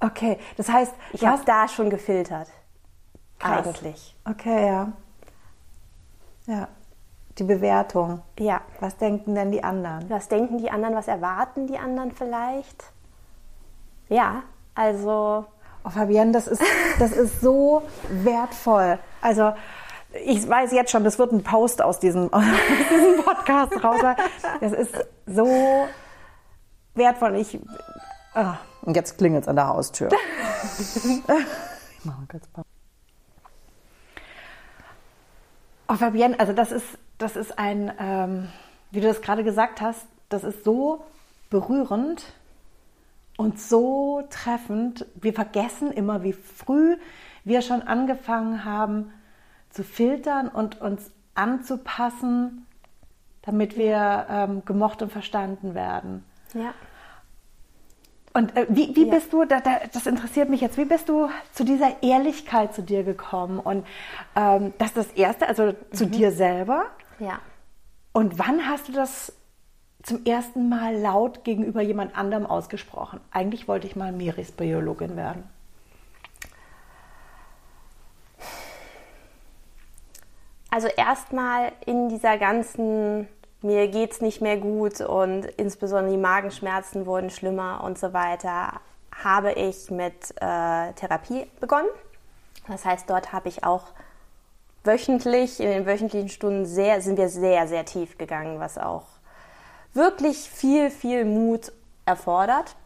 Okay, 0.00 0.36
das 0.56 0.68
heißt, 0.68 0.92
ich 1.12 1.24
habe 1.24 1.44
da 1.44 1.68
schon 1.68 1.90
gefiltert. 1.90 2.48
Krass. 3.38 3.66
Eigentlich. 3.68 4.16
Okay, 4.28 4.66
ja. 4.66 4.92
Ja. 6.46 6.68
Die 7.38 7.44
Bewertung. 7.44 8.22
Ja. 8.40 8.62
Was 8.80 8.96
denken 8.96 9.36
denn 9.36 9.52
die 9.52 9.62
anderen? 9.62 10.10
Was 10.10 10.26
denken 10.26 10.58
die 10.58 10.72
anderen? 10.72 10.96
Was 10.96 11.06
erwarten 11.06 11.68
die 11.68 11.78
anderen 11.78 12.10
vielleicht? 12.10 12.90
Ja, 14.08 14.42
also 14.74 15.46
Oh, 15.84 15.90
Fabienne, 15.90 16.32
das 16.32 16.46
ist, 16.46 16.62
das 16.98 17.12
ist 17.12 17.40
so 17.40 17.82
wertvoll. 18.08 18.98
Also 19.20 19.52
ich 20.24 20.46
weiß 20.48 20.72
jetzt 20.72 20.90
schon, 20.90 21.04
das 21.04 21.18
wird 21.18 21.32
ein 21.32 21.42
Post 21.42 21.82
aus 21.82 22.00
diesem, 22.00 22.32
aus 22.32 22.44
diesem 22.90 23.22
Podcast 23.24 23.72
raus. 23.82 24.00
Das 24.60 24.72
ist 24.72 24.94
so 25.26 25.88
wertvoll. 26.94 27.36
Ich, 27.36 27.58
oh, 28.34 28.54
und 28.82 28.96
jetzt 28.96 29.18
klingelt 29.18 29.44
es 29.44 29.48
an 29.48 29.56
der 29.56 29.68
Haustür. 29.68 30.08
ich 30.78 32.04
mache 32.04 32.26
kurz 32.28 32.46
Pause. 32.48 32.66
Oh, 35.88 35.94
Fabienne, 35.94 36.38
also 36.38 36.52
das 36.52 36.72
ist, 36.72 36.86
das 37.18 37.36
ist 37.36 37.58
ein, 37.58 37.92
ähm, 37.98 38.48
wie 38.90 39.00
du 39.00 39.08
das 39.08 39.22
gerade 39.22 39.44
gesagt 39.44 39.80
hast, 39.80 40.06
das 40.28 40.44
ist 40.44 40.62
so 40.64 41.04
berührend 41.50 42.32
und 43.40 43.58
so 43.58 44.22
treffend. 44.28 45.06
Wir 45.14 45.32
vergessen 45.32 45.92
immer, 45.92 46.22
wie 46.22 46.34
früh 46.34 46.98
wir 47.42 47.62
schon 47.62 47.80
angefangen 47.80 48.66
haben 48.66 49.14
zu 49.70 49.82
filtern 49.82 50.48
und 50.48 50.78
uns 50.82 51.10
anzupassen, 51.34 52.66
damit 53.40 53.78
wir 53.78 54.26
ähm, 54.28 54.62
gemocht 54.66 55.00
und 55.00 55.10
verstanden 55.10 55.74
werden. 55.74 56.22
Ja. 56.52 56.74
Und 58.34 58.54
äh, 58.58 58.66
wie, 58.68 58.94
wie 58.94 59.06
ja. 59.06 59.14
bist 59.14 59.32
du, 59.32 59.46
da, 59.46 59.60
da, 59.60 59.78
das 59.90 60.06
interessiert 60.06 60.50
mich 60.50 60.60
jetzt, 60.60 60.76
wie 60.76 60.84
bist 60.84 61.08
du 61.08 61.30
zu 61.52 61.64
dieser 61.64 62.02
Ehrlichkeit 62.02 62.74
zu 62.74 62.82
dir 62.82 63.04
gekommen? 63.04 63.58
Und 63.58 63.86
ähm, 64.36 64.74
das 64.76 64.88
ist 64.88 64.96
das 64.98 65.12
Erste, 65.12 65.48
also 65.48 65.72
zu 65.92 66.04
mhm. 66.04 66.10
dir 66.10 66.32
selber. 66.32 66.84
Ja. 67.18 67.38
Und 68.12 68.38
wann 68.38 68.68
hast 68.68 68.88
du 68.88 68.92
das 68.92 69.32
zum 70.02 70.24
ersten 70.24 70.68
Mal 70.68 70.96
laut 70.96 71.44
gegenüber 71.44 71.82
jemand 71.82 72.16
anderem 72.16 72.46
ausgesprochen. 72.46 73.20
Eigentlich 73.30 73.68
wollte 73.68 73.86
ich 73.86 73.96
mal 73.96 74.12
Meeresbiologin 74.12 75.16
werden. 75.16 75.44
Also 80.70 80.86
erstmal 80.86 81.72
in 81.84 82.08
dieser 82.08 82.38
ganzen 82.38 83.28
mir 83.62 83.88
geht's 83.88 84.20
nicht 84.22 84.40
mehr 84.40 84.56
gut 84.56 85.00
und 85.02 85.44
insbesondere 85.44 86.12
die 86.12 86.20
Magenschmerzen 86.20 87.04
wurden 87.04 87.28
schlimmer 87.28 87.82
und 87.84 87.98
so 87.98 88.14
weiter, 88.14 88.80
habe 89.12 89.52
ich 89.52 89.90
mit 89.90 90.30
äh, 90.36 90.92
Therapie 90.94 91.46
begonnen. 91.60 91.88
Das 92.68 92.86
heißt, 92.86 93.10
dort 93.10 93.32
habe 93.32 93.48
ich 93.48 93.64
auch 93.64 93.88
wöchentlich, 94.84 95.60
in 95.60 95.68
den 95.68 95.86
wöchentlichen 95.86 96.30
Stunden 96.30 96.64
sehr, 96.64 97.02
sind 97.02 97.18
wir 97.18 97.28
sehr, 97.28 97.68
sehr 97.68 97.84
tief 97.84 98.16
gegangen, 98.16 98.60
was 98.60 98.78
auch 98.78 99.04
wirklich 99.92 100.36
viel, 100.50 100.90
viel 100.90 101.24
Mut 101.24 101.72
erfordert. 102.04 102.76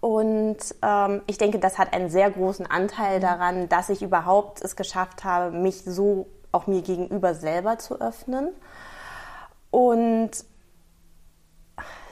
Und 0.00 0.58
ähm, 0.82 1.22
ich 1.26 1.38
denke, 1.38 1.58
das 1.58 1.78
hat 1.78 1.92
einen 1.92 2.10
sehr 2.10 2.30
großen 2.30 2.66
Anteil 2.66 3.20
daran, 3.20 3.68
dass 3.68 3.88
ich 3.88 4.02
überhaupt 4.02 4.62
es 4.62 4.76
geschafft 4.76 5.24
habe, 5.24 5.56
mich 5.56 5.84
so 5.84 6.26
auch 6.52 6.66
mir 6.66 6.82
gegenüber 6.82 7.34
selber 7.34 7.78
zu 7.78 8.00
öffnen. 8.00 8.50
Und 9.70 10.30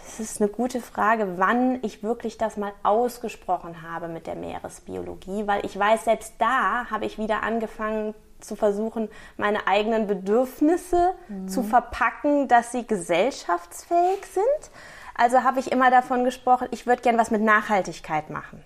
es 0.06 0.20
ist 0.20 0.40
eine 0.40 0.50
gute 0.50 0.80
Frage, 0.80 1.38
wann 1.38 1.82
ich 1.82 2.02
wirklich 2.02 2.38
das 2.38 2.56
mal 2.56 2.72
ausgesprochen 2.82 3.82
habe 3.82 4.08
mit 4.08 4.26
der 4.26 4.36
Meeresbiologie, 4.36 5.46
weil 5.46 5.64
ich 5.64 5.78
weiß, 5.78 6.04
selbst 6.04 6.34
da 6.38 6.90
habe 6.90 7.04
ich 7.04 7.18
wieder 7.18 7.42
angefangen 7.42 8.14
zu 8.46 8.56
versuchen, 8.56 9.08
meine 9.36 9.66
eigenen 9.66 10.06
Bedürfnisse 10.06 11.14
mhm. 11.28 11.48
zu 11.48 11.62
verpacken, 11.62 12.48
dass 12.48 12.72
sie 12.72 12.86
gesellschaftsfähig 12.86 14.24
sind. 14.26 14.70
Also 15.14 15.42
habe 15.42 15.60
ich 15.60 15.70
immer 15.70 15.90
davon 15.90 16.24
gesprochen, 16.24 16.68
ich 16.70 16.86
würde 16.86 17.02
gern 17.02 17.18
was 17.18 17.30
mit 17.30 17.42
Nachhaltigkeit 17.42 18.30
machen. 18.30 18.64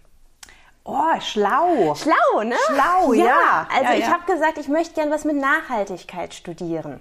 Oh, 0.84 1.20
schlau. 1.20 1.94
Schlau, 1.94 2.42
ne? 2.44 2.56
Schlau, 2.66 3.12
ja. 3.12 3.24
ja. 3.26 3.68
Also 3.70 3.92
ja, 3.92 3.98
ich 3.98 4.08
habe 4.08 4.24
gesagt, 4.24 4.56
ich 4.56 4.68
möchte 4.68 4.94
gern 4.94 5.10
was 5.10 5.24
mit 5.26 5.36
Nachhaltigkeit 5.36 6.32
studieren. 6.32 7.00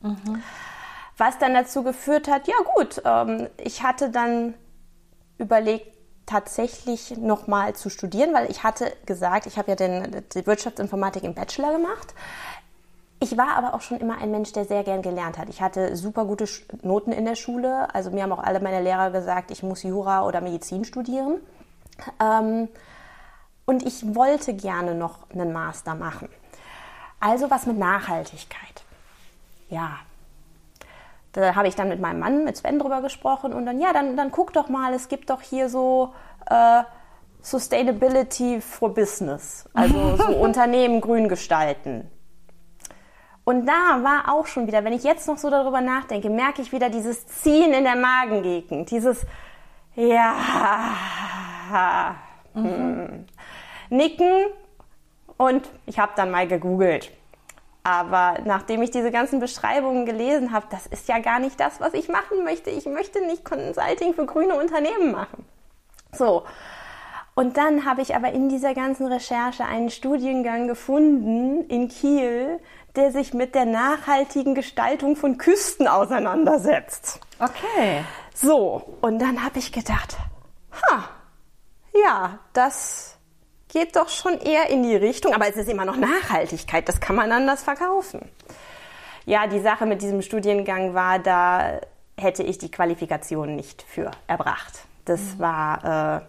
Mhm. 0.00 0.42
Was 1.16 1.38
dann 1.38 1.54
dazu 1.54 1.84
geführt 1.84 2.28
hat, 2.28 2.48
ja 2.48 2.56
gut, 2.74 3.00
ähm, 3.04 3.48
ich 3.58 3.84
hatte 3.84 4.10
dann 4.10 4.54
überlegt, 5.38 5.97
tatsächlich 6.28 7.16
nochmal 7.16 7.74
zu 7.74 7.88
studieren, 7.88 8.34
weil 8.34 8.50
ich 8.50 8.62
hatte 8.62 8.92
gesagt, 9.06 9.46
ich 9.46 9.56
habe 9.56 9.70
ja 9.70 9.76
den, 9.76 10.22
die 10.34 10.46
Wirtschaftsinformatik 10.46 11.24
im 11.24 11.34
Bachelor 11.34 11.72
gemacht. 11.72 12.14
Ich 13.20 13.36
war 13.36 13.56
aber 13.56 13.74
auch 13.74 13.80
schon 13.80 13.98
immer 13.98 14.18
ein 14.18 14.30
Mensch, 14.30 14.52
der 14.52 14.64
sehr 14.64 14.84
gern 14.84 15.02
gelernt 15.02 15.38
hat. 15.38 15.48
Ich 15.48 15.60
hatte 15.60 15.96
super 15.96 16.24
gute 16.26 16.44
Noten 16.82 17.12
in 17.12 17.24
der 17.24 17.34
Schule. 17.34 17.92
Also 17.94 18.10
mir 18.10 18.22
haben 18.22 18.32
auch 18.32 18.42
alle 18.42 18.60
meine 18.60 18.82
Lehrer 18.82 19.10
gesagt, 19.10 19.50
ich 19.50 19.62
muss 19.62 19.82
Jura 19.82 20.24
oder 20.24 20.40
Medizin 20.40 20.84
studieren. 20.84 21.40
Ähm, 22.22 22.68
und 23.64 23.84
ich 23.84 24.14
wollte 24.14 24.54
gerne 24.54 24.94
noch 24.94 25.30
einen 25.30 25.52
Master 25.52 25.94
machen. 25.94 26.28
Also 27.20 27.50
was 27.50 27.66
mit 27.66 27.78
Nachhaltigkeit. 27.78 28.84
Ja, 29.70 29.98
da 31.40 31.54
habe 31.54 31.68
ich 31.68 31.76
dann 31.76 31.88
mit 31.88 32.00
meinem 32.00 32.20
Mann, 32.20 32.44
mit 32.44 32.56
Sven, 32.56 32.78
drüber 32.78 33.00
gesprochen 33.00 33.52
und 33.52 33.66
dann, 33.66 33.80
ja, 33.80 33.92
dann, 33.92 34.16
dann 34.16 34.30
guck 34.30 34.52
doch 34.52 34.68
mal, 34.68 34.92
es 34.94 35.08
gibt 35.08 35.30
doch 35.30 35.40
hier 35.40 35.68
so 35.68 36.12
äh, 36.50 36.82
Sustainability 37.40 38.60
for 38.60 38.92
Business, 38.92 39.68
also 39.74 40.16
so 40.18 40.36
Unternehmen 40.36 41.00
grün 41.00 41.28
gestalten. 41.28 42.10
Und 43.44 43.66
da 43.66 44.02
war 44.02 44.34
auch 44.34 44.46
schon 44.46 44.66
wieder, 44.66 44.84
wenn 44.84 44.92
ich 44.92 45.04
jetzt 45.04 45.26
noch 45.26 45.38
so 45.38 45.48
darüber 45.48 45.80
nachdenke, 45.80 46.28
merke 46.28 46.60
ich 46.60 46.72
wieder 46.72 46.90
dieses 46.90 47.26
Ziehen 47.26 47.72
in 47.72 47.84
der 47.84 47.96
Magengegend, 47.96 48.90
dieses 48.90 49.24
ja, 49.94 50.34
mhm. 52.54 53.26
nicken 53.88 54.46
und 55.38 55.68
ich 55.86 55.98
habe 55.98 56.12
dann 56.14 56.30
mal 56.30 56.46
gegoogelt. 56.46 57.10
Aber 57.88 58.42
nachdem 58.44 58.82
ich 58.82 58.90
diese 58.90 59.10
ganzen 59.10 59.40
Beschreibungen 59.40 60.04
gelesen 60.04 60.52
habe, 60.52 60.66
das 60.68 60.86
ist 60.86 61.08
ja 61.08 61.20
gar 61.20 61.38
nicht 61.38 61.58
das, 61.58 61.80
was 61.80 61.94
ich 61.94 62.10
machen 62.10 62.44
möchte. 62.44 62.68
Ich 62.68 62.84
möchte 62.84 63.24
nicht 63.24 63.46
Consulting 63.46 64.12
für 64.12 64.26
grüne 64.26 64.56
Unternehmen 64.56 65.10
machen. 65.12 65.46
So. 66.12 66.44
Und 67.34 67.56
dann 67.56 67.86
habe 67.86 68.02
ich 68.02 68.14
aber 68.14 68.30
in 68.32 68.50
dieser 68.50 68.74
ganzen 68.74 69.06
Recherche 69.06 69.64
einen 69.64 69.88
Studiengang 69.88 70.68
gefunden 70.68 71.64
in 71.68 71.88
Kiel, 71.88 72.60
der 72.94 73.10
sich 73.10 73.32
mit 73.32 73.54
der 73.54 73.64
nachhaltigen 73.64 74.54
Gestaltung 74.54 75.16
von 75.16 75.38
Küsten 75.38 75.88
auseinandersetzt. 75.88 77.20
Okay. 77.38 78.04
So, 78.34 78.96
und 79.00 79.18
dann 79.18 79.42
habe 79.42 79.60
ich 79.60 79.72
gedacht, 79.72 80.18
ha, 80.90 81.08
ja, 82.04 82.38
das 82.52 83.17
geht 83.68 83.96
doch 83.96 84.08
schon 84.08 84.38
eher 84.40 84.70
in 84.70 84.82
die 84.82 84.96
Richtung, 84.96 85.34
aber 85.34 85.48
es 85.48 85.56
ist 85.56 85.68
immer 85.68 85.84
noch 85.84 85.96
Nachhaltigkeit, 85.96 86.88
das 86.88 87.00
kann 87.00 87.16
man 87.16 87.30
anders 87.32 87.62
verkaufen. 87.62 88.20
Ja, 89.26 89.46
die 89.46 89.60
Sache 89.60 89.84
mit 89.84 90.00
diesem 90.00 90.22
Studiengang 90.22 90.94
war, 90.94 91.18
da 91.18 91.80
hätte 92.16 92.42
ich 92.42 92.58
die 92.58 92.70
Qualifikation 92.70 93.54
nicht 93.54 93.82
für 93.82 94.10
erbracht. 94.26 94.80
Das 95.04 95.20
mhm. 95.20 95.38
war, 95.38 96.24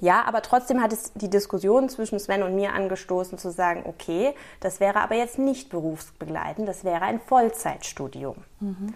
äh, 0.00 0.04
ja, 0.04 0.24
aber 0.26 0.42
trotzdem 0.42 0.82
hat 0.82 0.92
es 0.92 1.12
die 1.14 1.30
Diskussion 1.30 1.88
zwischen 1.88 2.18
Sven 2.18 2.42
und 2.42 2.54
mir 2.54 2.72
angestoßen, 2.72 3.38
zu 3.38 3.50
sagen, 3.50 3.84
okay, 3.86 4.34
das 4.60 4.80
wäre 4.80 5.00
aber 5.00 5.14
jetzt 5.14 5.38
nicht 5.38 5.70
berufsbegleitend, 5.70 6.68
das 6.68 6.84
wäre 6.84 7.02
ein 7.02 7.20
Vollzeitstudium. 7.20 8.36
Mhm. 8.60 8.94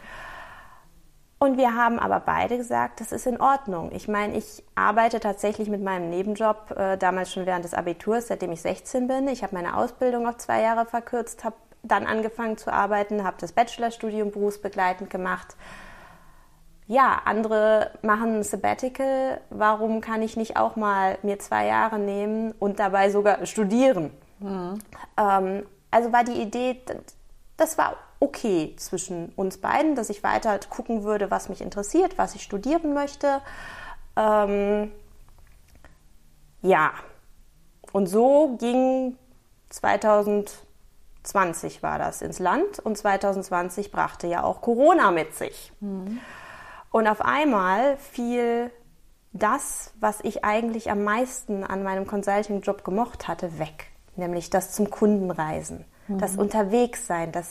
Und 1.38 1.56
wir 1.56 1.74
haben 1.74 2.00
aber 2.00 2.20
beide 2.20 2.56
gesagt, 2.56 3.00
das 3.00 3.12
ist 3.12 3.26
in 3.26 3.40
Ordnung. 3.40 3.92
Ich 3.92 4.08
meine, 4.08 4.36
ich 4.36 4.64
arbeite 4.74 5.20
tatsächlich 5.20 5.68
mit 5.68 5.82
meinem 5.82 6.10
Nebenjob, 6.10 6.74
äh, 6.76 6.96
damals 6.96 7.32
schon 7.32 7.46
während 7.46 7.64
des 7.64 7.74
Abiturs, 7.74 8.26
seitdem 8.26 8.50
ich 8.50 8.60
16 8.60 9.06
bin. 9.06 9.28
Ich 9.28 9.44
habe 9.44 9.54
meine 9.54 9.76
Ausbildung 9.76 10.26
auf 10.26 10.38
zwei 10.38 10.62
Jahre 10.62 10.84
verkürzt, 10.84 11.44
habe 11.44 11.54
dann 11.84 12.06
angefangen 12.06 12.58
zu 12.58 12.72
arbeiten, 12.72 13.22
habe 13.22 13.36
das 13.40 13.52
Bachelorstudium 13.52 14.32
berufsbegleitend 14.32 15.10
gemacht. 15.10 15.56
Ja, 16.88 17.20
andere 17.24 17.92
machen 18.02 18.38
ein 18.38 18.42
Sabbatical. 18.42 19.40
Warum 19.50 20.00
kann 20.00 20.22
ich 20.22 20.36
nicht 20.36 20.56
auch 20.56 20.74
mal 20.74 21.18
mir 21.22 21.38
zwei 21.38 21.66
Jahre 21.66 22.00
nehmen 22.00 22.52
und 22.58 22.80
dabei 22.80 23.10
sogar 23.10 23.46
studieren? 23.46 24.10
Mhm. 24.40 24.78
Ähm, 25.16 25.66
also 25.90 26.12
war 26.12 26.24
die 26.24 26.40
Idee, 26.40 26.80
das 27.56 27.78
war 27.78 27.96
okay 28.20 28.74
zwischen 28.76 29.32
uns 29.36 29.58
beiden, 29.58 29.94
dass 29.94 30.10
ich 30.10 30.22
weiter 30.22 30.58
gucken 30.68 31.04
würde, 31.04 31.30
was 31.30 31.48
mich 31.48 31.60
interessiert, 31.60 32.18
was 32.18 32.34
ich 32.34 32.42
studieren 32.42 32.94
möchte. 32.94 33.40
Ähm, 34.16 34.92
ja, 36.62 36.92
und 37.92 38.06
so 38.06 38.56
ging 38.58 39.16
2020 39.70 41.82
war 41.82 41.98
das 41.98 42.22
ins 42.22 42.38
Land 42.38 42.78
und 42.80 42.98
2020 42.98 43.92
brachte 43.92 44.26
ja 44.26 44.42
auch 44.42 44.60
Corona 44.60 45.10
mit 45.10 45.34
sich. 45.34 45.72
Mhm. 45.80 46.20
Und 46.90 47.06
auf 47.06 47.20
einmal 47.20 47.98
fiel 47.98 48.70
das, 49.32 49.92
was 50.00 50.20
ich 50.22 50.44
eigentlich 50.44 50.90
am 50.90 51.04
meisten 51.04 51.64
an 51.64 51.82
meinem 51.82 52.06
Consulting-Job 52.06 52.82
gemocht 52.82 53.28
hatte, 53.28 53.58
weg. 53.58 53.86
Nämlich 54.16 54.50
das 54.50 54.72
zum 54.72 54.90
Kundenreisen, 54.90 55.84
mhm. 56.08 56.18
das 56.18 56.36
Unterwegssein, 56.36 57.30
das 57.30 57.50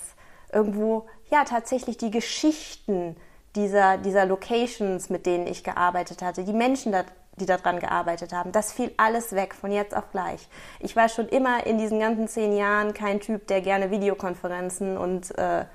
irgendwo, 0.52 1.06
ja, 1.30 1.44
tatsächlich 1.44 1.98
die 1.98 2.12
Geschichten 2.12 3.16
dieser, 3.56 3.98
dieser 3.98 4.26
Locations, 4.26 5.10
mit 5.10 5.26
denen 5.26 5.48
ich 5.48 5.64
gearbeitet 5.64 6.22
hatte, 6.22 6.44
die 6.44 6.54
Menschen, 6.54 6.96
die 7.38 7.46
daran 7.46 7.80
gearbeitet 7.80 8.34
haben, 8.34 8.52
das 8.52 8.72
fiel 8.72 8.92
alles 8.98 9.34
weg 9.34 9.54
von 9.54 9.72
jetzt 9.72 9.96
auf 9.96 10.12
gleich. 10.12 10.48
Ich 10.80 10.96
war 10.96 11.10
schon 11.10 11.28
immer 11.28 11.66
in 11.66 11.78
diesen 11.78 12.00
ganzen 12.00 12.28
zehn 12.28 12.56
Jahren 12.56 12.94
kein 12.94 13.20
Typ, 13.20 13.48
der 13.48 13.62
gerne 13.62 13.92
Videokonferenzen 13.92 14.98
und 14.98 15.38
äh, 15.38 15.66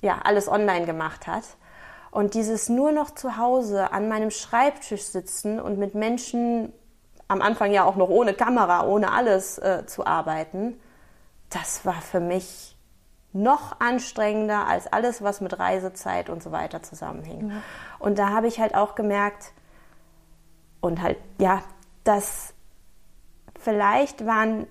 ja, 0.00 0.18
alles 0.24 0.48
online 0.48 0.86
gemacht 0.86 1.26
hat. 1.26 1.44
Und 2.10 2.34
dieses 2.34 2.68
nur 2.68 2.92
noch 2.92 3.10
zu 3.12 3.38
Hause 3.38 3.92
an 3.92 4.08
meinem 4.08 4.30
Schreibtisch 4.30 5.04
sitzen 5.04 5.58
und 5.58 5.78
mit 5.78 5.94
Menschen 5.94 6.72
am 7.28 7.40
Anfang 7.40 7.72
ja 7.72 7.84
auch 7.84 7.96
noch 7.96 8.10
ohne 8.10 8.34
Kamera, 8.34 8.86
ohne 8.86 9.12
alles 9.12 9.56
äh, 9.58 9.86
zu 9.86 10.04
arbeiten, 10.04 10.78
das 11.48 11.86
war 11.86 12.00
für 12.02 12.20
mich 12.20 12.71
noch 13.32 13.80
anstrengender 13.80 14.66
als 14.66 14.92
alles, 14.92 15.22
was 15.22 15.40
mit 15.40 15.58
Reisezeit 15.58 16.28
und 16.28 16.42
so 16.42 16.52
weiter 16.52 16.82
zusammenhing. 16.82 17.50
Ja. 17.50 17.56
Und 17.98 18.18
da 18.18 18.30
habe 18.30 18.46
ich 18.46 18.60
halt 18.60 18.74
auch 18.74 18.94
gemerkt, 18.94 19.52
und 20.82 21.00
halt, 21.00 21.16
ja, 21.38 21.62
dass 22.04 22.52
vielleicht 23.58 24.26
waren 24.26 24.66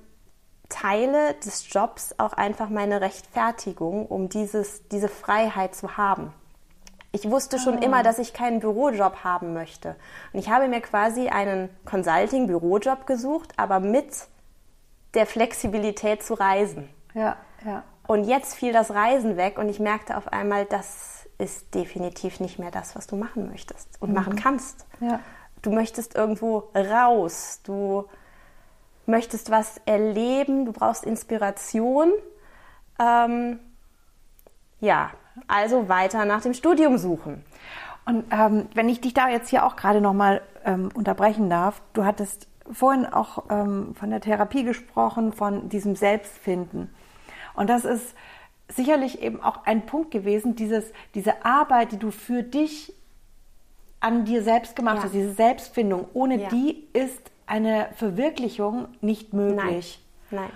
Teile 0.70 1.34
des 1.36 1.74
Jobs 1.74 2.14
auch 2.18 2.34
einfach 2.34 2.70
meine 2.70 3.02
Rechtfertigung, 3.02 4.06
um 4.06 4.30
dieses, 4.30 4.88
diese 4.90 5.08
Freiheit 5.08 5.74
zu 5.74 5.98
haben. 5.98 6.34
Ich 7.14 7.30
wusste 7.30 7.60
schon 7.60 7.80
oh. 7.80 7.82
immer, 7.82 8.04
dass 8.04 8.20
ich 8.20 8.34
keinen 8.34 8.60
Bürojob 8.60 9.24
haben 9.24 9.54
möchte. 9.54 9.96
Und 10.32 10.40
ich 10.40 10.50
habe 10.50 10.68
mir 10.68 10.82
quasi 10.82 11.30
einen 11.30 11.70
Consulting-Bürojob 11.86 13.08
gesucht, 13.08 13.54
aber 13.58 13.80
mit 13.80 14.28
der 15.14 15.26
Flexibilität 15.26 16.24
zu 16.24 16.36
reisen. 16.36 16.90
Ja, 17.14 17.36
ja. 17.66 17.84
Und 18.12 18.26
jetzt 18.26 18.56
fiel 18.56 18.74
das 18.74 18.92
Reisen 18.92 19.38
weg 19.38 19.58
und 19.58 19.70
ich 19.70 19.80
merkte 19.80 20.18
auf 20.18 20.34
einmal, 20.34 20.66
das 20.66 21.30
ist 21.38 21.74
definitiv 21.74 22.42
nicht 22.42 22.60
mehr 22.60 22.70
das, 22.70 22.94
was 22.94 23.08
du 23.08 23.16
machen 23.16 23.50
möchtest 23.50 23.88
und 24.02 24.10
mhm. 24.10 24.16
machen 24.16 24.36
kannst. 24.36 24.86
Ja. 25.00 25.22
Du 25.62 25.72
möchtest 25.72 26.16
irgendwo 26.16 26.70
raus, 26.76 27.62
du 27.64 28.04
möchtest 29.06 29.50
was 29.50 29.80
erleben, 29.86 30.66
du 30.66 30.74
brauchst 30.74 31.06
Inspiration. 31.06 32.12
Ähm, 33.00 33.60
ja, 34.82 35.12
also 35.48 35.88
weiter 35.88 36.26
nach 36.26 36.42
dem 36.42 36.54
Studium 36.54 36.98
suchen. 36.98 37.46
Und 38.06 38.26
ähm, 38.30 38.68
wenn 38.74 38.90
ich 38.90 39.00
dich 39.00 39.14
da 39.14 39.30
jetzt 39.30 39.48
hier 39.48 39.66
auch 39.66 39.78
gerade 39.78 40.02
nochmal 40.02 40.42
ähm, 40.66 40.90
unterbrechen 40.94 41.50
darf, 41.50 41.82
du 41.94 42.04
hattest 42.04 42.50
vorhin 42.70 43.06
auch 43.06 43.46
ähm, 43.50 43.96
von 43.96 44.10
der 44.10 44.20
Therapie 44.20 44.66
gesprochen, 44.66 45.32
von 45.32 45.70
diesem 45.70 45.96
Selbstfinden. 45.96 46.94
Und 47.54 47.70
das 47.70 47.86
ist 47.86 48.16
sicherlich 48.68 49.22
eben 49.22 49.42
auch 49.42 49.66
ein 49.66 49.86
Punkt 49.86 50.12
gewesen, 50.12 50.56
dieses, 50.56 50.92
diese 51.14 51.46
Arbeit, 51.46 51.92
die 51.92 51.98
du 51.98 52.12
für 52.12 52.44
dich 52.44 52.94
an 54.00 54.26
dir 54.26 54.44
selbst 54.44 54.76
gemacht 54.76 54.98
ja. 54.98 55.04
hast, 55.04 55.14
diese 55.14 55.34
Selbstfindung, 55.34 56.08
ohne 56.14 56.42
ja. 56.44 56.50
die 56.50 56.88
ist 56.94 57.32
eine 57.46 57.90
Verwirklichung 57.96 58.88
nicht 59.02 59.34
möglich. 59.34 60.02
Nein. 60.32 60.44
Nein. 60.44 60.52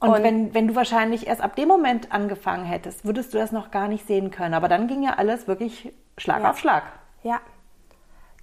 Und, 0.00 0.08
Und 0.08 0.22
wenn, 0.22 0.54
wenn 0.54 0.66
du 0.66 0.74
wahrscheinlich 0.74 1.26
erst 1.26 1.42
ab 1.42 1.56
dem 1.56 1.68
Moment 1.68 2.10
angefangen 2.10 2.64
hättest, 2.64 3.04
würdest 3.04 3.34
du 3.34 3.38
das 3.38 3.52
noch 3.52 3.70
gar 3.70 3.86
nicht 3.86 4.06
sehen 4.06 4.30
können. 4.30 4.54
Aber 4.54 4.66
dann 4.66 4.88
ging 4.88 5.02
ja 5.02 5.14
alles 5.18 5.46
wirklich 5.46 5.92
Schlag 6.16 6.42
ja. 6.42 6.50
auf 6.50 6.58
Schlag. 6.58 6.84
Ja, 7.22 7.40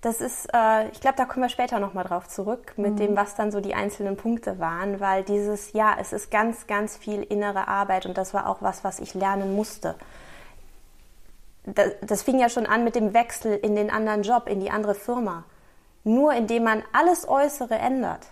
das 0.07 0.21
ist, 0.21 0.47
äh, 0.53 0.87
ich 0.87 1.01
glaube, 1.01 1.17
da 1.17 1.25
kommen 1.25 1.43
wir 1.43 1.49
später 1.49 1.79
nochmal 1.79 2.05
drauf 2.05 2.29
zurück, 2.29 2.73
mit 2.77 2.93
mhm. 2.93 2.97
dem, 2.97 3.15
was 3.17 3.35
dann 3.35 3.51
so 3.51 3.59
die 3.59 3.75
einzelnen 3.75 4.15
Punkte 4.15 4.57
waren, 4.57 5.01
weil 5.01 5.23
dieses, 5.23 5.73
ja, 5.73 5.97
es 5.99 6.13
ist 6.13 6.31
ganz, 6.31 6.65
ganz 6.65 6.95
viel 6.95 7.23
innere 7.23 7.67
Arbeit 7.67 8.05
und 8.05 8.17
das 8.17 8.33
war 8.33 8.47
auch 8.47 8.61
was, 8.61 8.85
was 8.85 8.99
ich 8.99 9.13
lernen 9.13 9.53
musste. 9.53 9.95
Das, 11.65 11.91
das 12.01 12.23
fing 12.23 12.39
ja 12.39 12.47
schon 12.47 12.65
an 12.65 12.85
mit 12.85 12.95
dem 12.95 13.13
Wechsel 13.13 13.57
in 13.57 13.75
den 13.75 13.91
anderen 13.91 14.23
Job, 14.23 14.47
in 14.47 14.61
die 14.61 14.71
andere 14.71 14.95
Firma. 14.95 15.43
Nur 16.05 16.33
indem 16.33 16.63
man 16.63 16.83
alles 16.93 17.27
Äußere 17.27 17.75
ändert, 17.75 18.27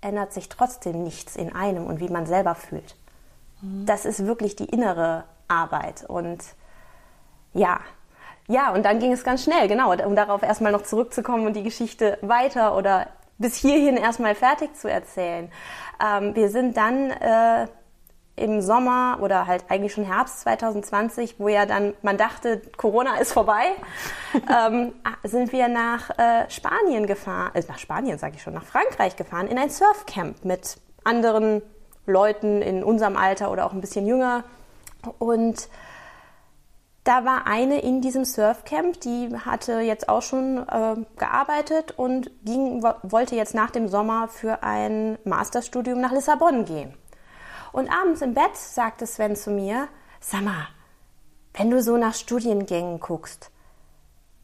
ändert 0.00 0.32
sich 0.32 0.48
trotzdem 0.48 1.02
nichts 1.02 1.34
in 1.34 1.52
einem 1.52 1.88
und 1.88 1.98
wie 1.98 2.10
man 2.10 2.26
selber 2.26 2.54
fühlt. 2.54 2.94
Mhm. 3.60 3.86
Das 3.86 4.04
ist 4.04 4.24
wirklich 4.24 4.54
die 4.54 4.66
innere 4.66 5.24
Arbeit 5.48 6.04
und 6.06 6.44
ja, 7.54 7.80
ja, 8.48 8.72
und 8.72 8.84
dann 8.84 8.98
ging 8.98 9.12
es 9.12 9.24
ganz 9.24 9.44
schnell, 9.44 9.68
genau, 9.68 9.92
um 9.92 10.16
darauf 10.16 10.42
erstmal 10.42 10.72
noch 10.72 10.82
zurückzukommen 10.82 11.46
und 11.46 11.54
die 11.54 11.62
Geschichte 11.62 12.18
weiter 12.22 12.76
oder 12.76 13.08
bis 13.36 13.56
hierhin 13.56 13.96
erstmal 13.96 14.34
fertig 14.34 14.74
zu 14.74 14.90
erzählen. 14.90 15.52
Ähm, 16.02 16.34
wir 16.34 16.48
sind 16.48 16.76
dann 16.76 17.10
äh, 17.10 17.68
im 18.36 18.60
Sommer 18.60 19.18
oder 19.20 19.46
halt 19.46 19.64
eigentlich 19.68 19.92
schon 19.92 20.04
Herbst 20.04 20.40
2020, 20.40 21.36
wo 21.38 21.48
ja 21.48 21.66
dann 21.66 21.92
man 22.02 22.16
dachte, 22.16 22.62
Corona 22.76 23.18
ist 23.18 23.32
vorbei, 23.32 23.64
ähm, 24.34 24.92
sind 25.24 25.52
wir 25.52 25.68
nach 25.68 26.10
äh, 26.18 26.48
Spanien 26.48 27.06
gefahren, 27.06 27.50
äh, 27.54 27.62
nach 27.68 27.78
Spanien 27.78 28.18
sage 28.18 28.36
ich 28.36 28.42
schon, 28.42 28.54
nach 28.54 28.64
Frankreich 28.64 29.16
gefahren, 29.16 29.48
in 29.48 29.58
ein 29.58 29.70
Surfcamp 29.70 30.44
mit 30.44 30.78
anderen 31.04 31.62
Leuten 32.06 32.62
in 32.62 32.82
unserem 32.82 33.16
Alter 33.16 33.50
oder 33.50 33.66
auch 33.66 33.72
ein 33.72 33.80
bisschen 33.80 34.06
jünger. 34.06 34.44
Und 35.18 35.68
da 37.08 37.24
war 37.24 37.46
eine 37.46 37.80
in 37.80 38.02
diesem 38.02 38.26
Surfcamp, 38.26 39.00
die 39.00 39.34
hatte 39.34 39.80
jetzt 39.80 40.10
auch 40.10 40.20
schon 40.20 40.58
äh, 40.58 40.96
gearbeitet 41.16 41.92
und 41.96 42.30
ging, 42.44 42.82
wollte 43.02 43.34
jetzt 43.34 43.54
nach 43.54 43.70
dem 43.70 43.88
Sommer 43.88 44.28
für 44.28 44.62
ein 44.62 45.16
Masterstudium 45.24 46.02
nach 46.02 46.12
Lissabon 46.12 46.66
gehen. 46.66 46.92
Und 47.72 47.90
abends 47.90 48.20
im 48.20 48.34
Bett 48.34 48.54
sagte 48.54 49.06
Sven 49.06 49.36
zu 49.36 49.50
mir, 49.50 49.88
sag 50.20 50.42
mal, 50.42 50.68
wenn 51.54 51.70
du 51.70 51.80
so 51.80 51.96
nach 51.96 52.12
Studiengängen 52.12 53.00
guckst, 53.00 53.50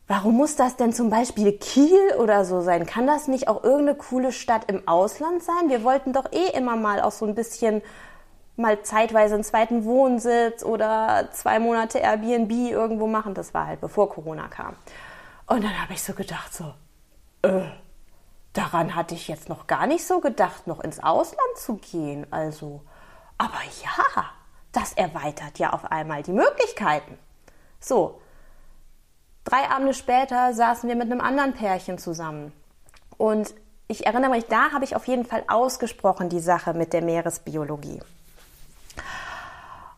warum 0.09 0.35
muss 0.35 0.57
das 0.57 0.77
denn 0.77 0.95
zum 0.95 1.11
Beispiel 1.11 1.53
Kiel 1.59 2.15
oder 2.19 2.47
so 2.47 2.63
sein? 2.63 2.87
Kann 2.87 3.07
das 3.07 3.29
nicht 3.29 3.47
auch 3.47 3.63
irgendeine 3.63 3.99
coole 3.99 4.33
Stadt 4.33 4.71
im 4.71 4.89
Ausland 4.89 5.43
sein? 5.43 5.69
Wir 5.69 5.85
wollten 5.85 6.15
doch 6.15 6.33
eh 6.33 6.57
immer 6.57 6.77
mal 6.77 7.03
auch 7.03 7.13
so 7.13 7.27
ein 7.27 7.35
bisschen 7.35 7.83
mal 8.57 8.83
zeitweise 8.83 9.35
einen 9.35 9.45
zweiten 9.45 9.85
Wohnsitz 9.85 10.65
oder 10.65 11.29
zwei 11.33 11.59
Monate 11.59 11.99
Airbnb 11.99 12.51
irgendwo 12.51 13.07
machen. 13.07 13.35
Das 13.35 13.55
war 13.55 13.67
halt 13.67 13.81
bevor 13.81 14.09
Corona 14.09 14.49
kam. 14.49 14.77
Und 15.47 15.65
dann 15.65 15.81
habe 15.81 15.93
ich 15.93 16.03
so 16.03 16.15
gedacht, 16.15 16.55
so, 16.55 16.73
äh, 17.43 17.65
daran 18.53 18.95
hatte 18.95 19.15
ich 19.15 19.29
jetzt 19.29 19.49
noch 19.49 19.67
gar 19.67 19.87
nicht 19.87 20.07
so 20.07 20.21
gedacht, 20.21 20.67
noch 20.67 20.81
ins 20.81 21.03
Ausland 21.03 21.57
zu 21.57 21.77
gehen. 21.77 22.27
Also, 22.31 22.83
aber 23.37 23.59
ja, 23.83 24.25
das 24.73 24.93
erweitert 24.93 25.59
ja 25.59 25.73
auf 25.73 25.91
einmal 25.91 26.23
die 26.23 26.33
Möglichkeiten. 26.33 27.19
So, 27.81 28.21
drei 29.45 29.69
Abende 29.69 29.95
später 29.95 30.55
saßen 30.55 30.89
wir 30.89 30.97
mit 30.97 31.11
einem 31.11 31.21
anderen 31.21 31.53
Pärchen 31.53 31.99
zusammen. 31.99 32.53
Und 33.19 33.55
ich 33.89 34.07
erinnere 34.07 34.31
mich, 34.31 34.47
da 34.47 34.73
habe 34.73 34.85
ich 34.85 34.97
auf 34.97 35.07
jeden 35.07 35.27
Fall 35.27 35.45
ausgesprochen 35.49 36.29
die 36.29 36.41
Sache 36.41 36.73
mit 36.73 36.93
der 36.93 37.03
Meeresbiologie. 37.03 38.01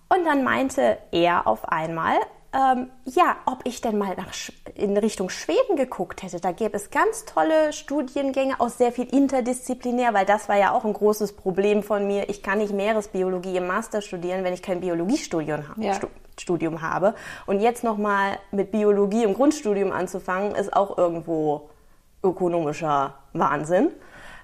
Und 0.08 0.24
dann 0.24 0.44
meinte 0.44 0.98
er 1.10 1.46
auf 1.46 1.68
einmal, 1.68 2.16
ähm, 2.52 2.90
ja, 3.04 3.36
ob 3.44 3.60
ich 3.64 3.80
denn 3.80 3.98
mal 3.98 4.14
nach, 4.16 4.32
in 4.74 4.96
Richtung 4.96 5.28
Schweden 5.28 5.76
geguckt 5.76 6.22
hätte. 6.22 6.40
Da 6.40 6.52
gäbe 6.52 6.76
es 6.76 6.90
ganz 6.90 7.24
tolle 7.24 7.72
Studiengänge, 7.72 8.60
auch 8.60 8.68
sehr 8.68 8.92
viel 8.92 9.06
interdisziplinär, 9.06 10.14
weil 10.14 10.24
das 10.24 10.48
war 10.48 10.56
ja 10.56 10.72
auch 10.72 10.84
ein 10.84 10.92
großes 10.92 11.34
Problem 11.34 11.82
von 11.82 12.06
mir. 12.06 12.28
Ich 12.30 12.42
kann 12.42 12.58
nicht 12.58 12.72
Meeresbiologie 12.72 13.56
im 13.56 13.66
Master 13.66 14.00
studieren, 14.00 14.44
wenn 14.44 14.54
ich 14.54 14.62
kein 14.62 14.80
Biologiestudium 14.80 15.64
ja. 15.76 15.98
Studium 16.38 16.82
habe. 16.82 17.14
Und 17.46 17.60
jetzt 17.60 17.84
nochmal 17.84 18.38
mit 18.52 18.70
Biologie 18.70 19.24
im 19.24 19.34
Grundstudium 19.34 19.92
anzufangen, 19.92 20.54
ist 20.54 20.72
auch 20.72 20.96
irgendwo 20.96 21.68
ökonomischer 22.22 23.14
Wahnsinn. 23.32 23.90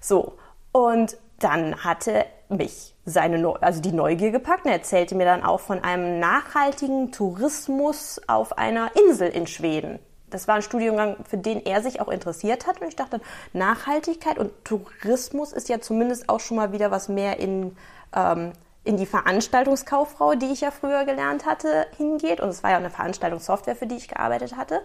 So. 0.01 0.35
Und 0.73 1.17
dann 1.43 1.85
hatte 1.85 2.25
mich 2.49 2.95
seine, 3.05 3.55
also 3.61 3.81
die 3.81 3.93
Neugier 3.93 4.31
gepackt. 4.31 4.67
Er 4.67 4.73
erzählte 4.73 5.15
mir 5.15 5.25
dann 5.25 5.43
auch 5.43 5.61
von 5.61 5.83
einem 5.83 6.21
nachhaltigen 6.21 7.13
Tourismus 7.13 8.21
auf 8.27 8.59
einer 8.59 8.91
Insel 9.07 9.29
in 9.29 9.47
Schweden. 9.47 9.99
Das 10.31 10.49
war 10.49 10.57
ein 10.57 10.63
Studiengang, 10.63 11.17
für 11.29 11.37
den 11.37 11.65
er 11.65 11.83
sich 11.83 12.01
auch 12.01 12.09
interessiert 12.09 12.67
hat. 12.67 12.81
Und 12.81 12.89
ich 12.89 12.97
dachte, 12.97 13.21
Nachhaltigkeit 13.53 14.39
und 14.39 14.51
Tourismus 14.65 15.53
ist 15.53 15.69
ja 15.69 15.81
zumindest 15.81 16.29
auch 16.29 16.41
schon 16.41 16.57
mal 16.57 16.73
wieder 16.73 16.91
was 16.91 17.09
mehr 17.09 17.39
in, 17.39 17.77
ähm, 18.15 18.53
in 18.85 18.97
die 18.97 19.07
Veranstaltungskauffrau, 19.07 20.35
die 20.35 20.47
ich 20.47 20.63
ja 20.63 20.71
früher 20.71 21.05
gelernt 21.05 21.45
hatte, 21.45 21.87
hingeht. 21.97 22.41
Und 22.41 22.49
es 22.49 22.63
war 22.63 22.71
ja 22.71 22.79
eine 22.79 22.91
Veranstaltungssoftware, 22.91 23.77
für 23.77 23.87
die 23.87 23.97
ich 23.97 24.09
gearbeitet 24.09 24.57
hatte. 24.57 24.81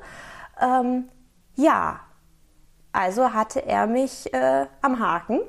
Ähm, 0.62 1.08
ja, 1.56 2.02
also 2.92 3.34
hatte 3.34 3.66
er 3.66 3.88
mich 3.88 4.34
äh, 4.34 4.66
am 4.82 5.00
Haken 5.00 5.40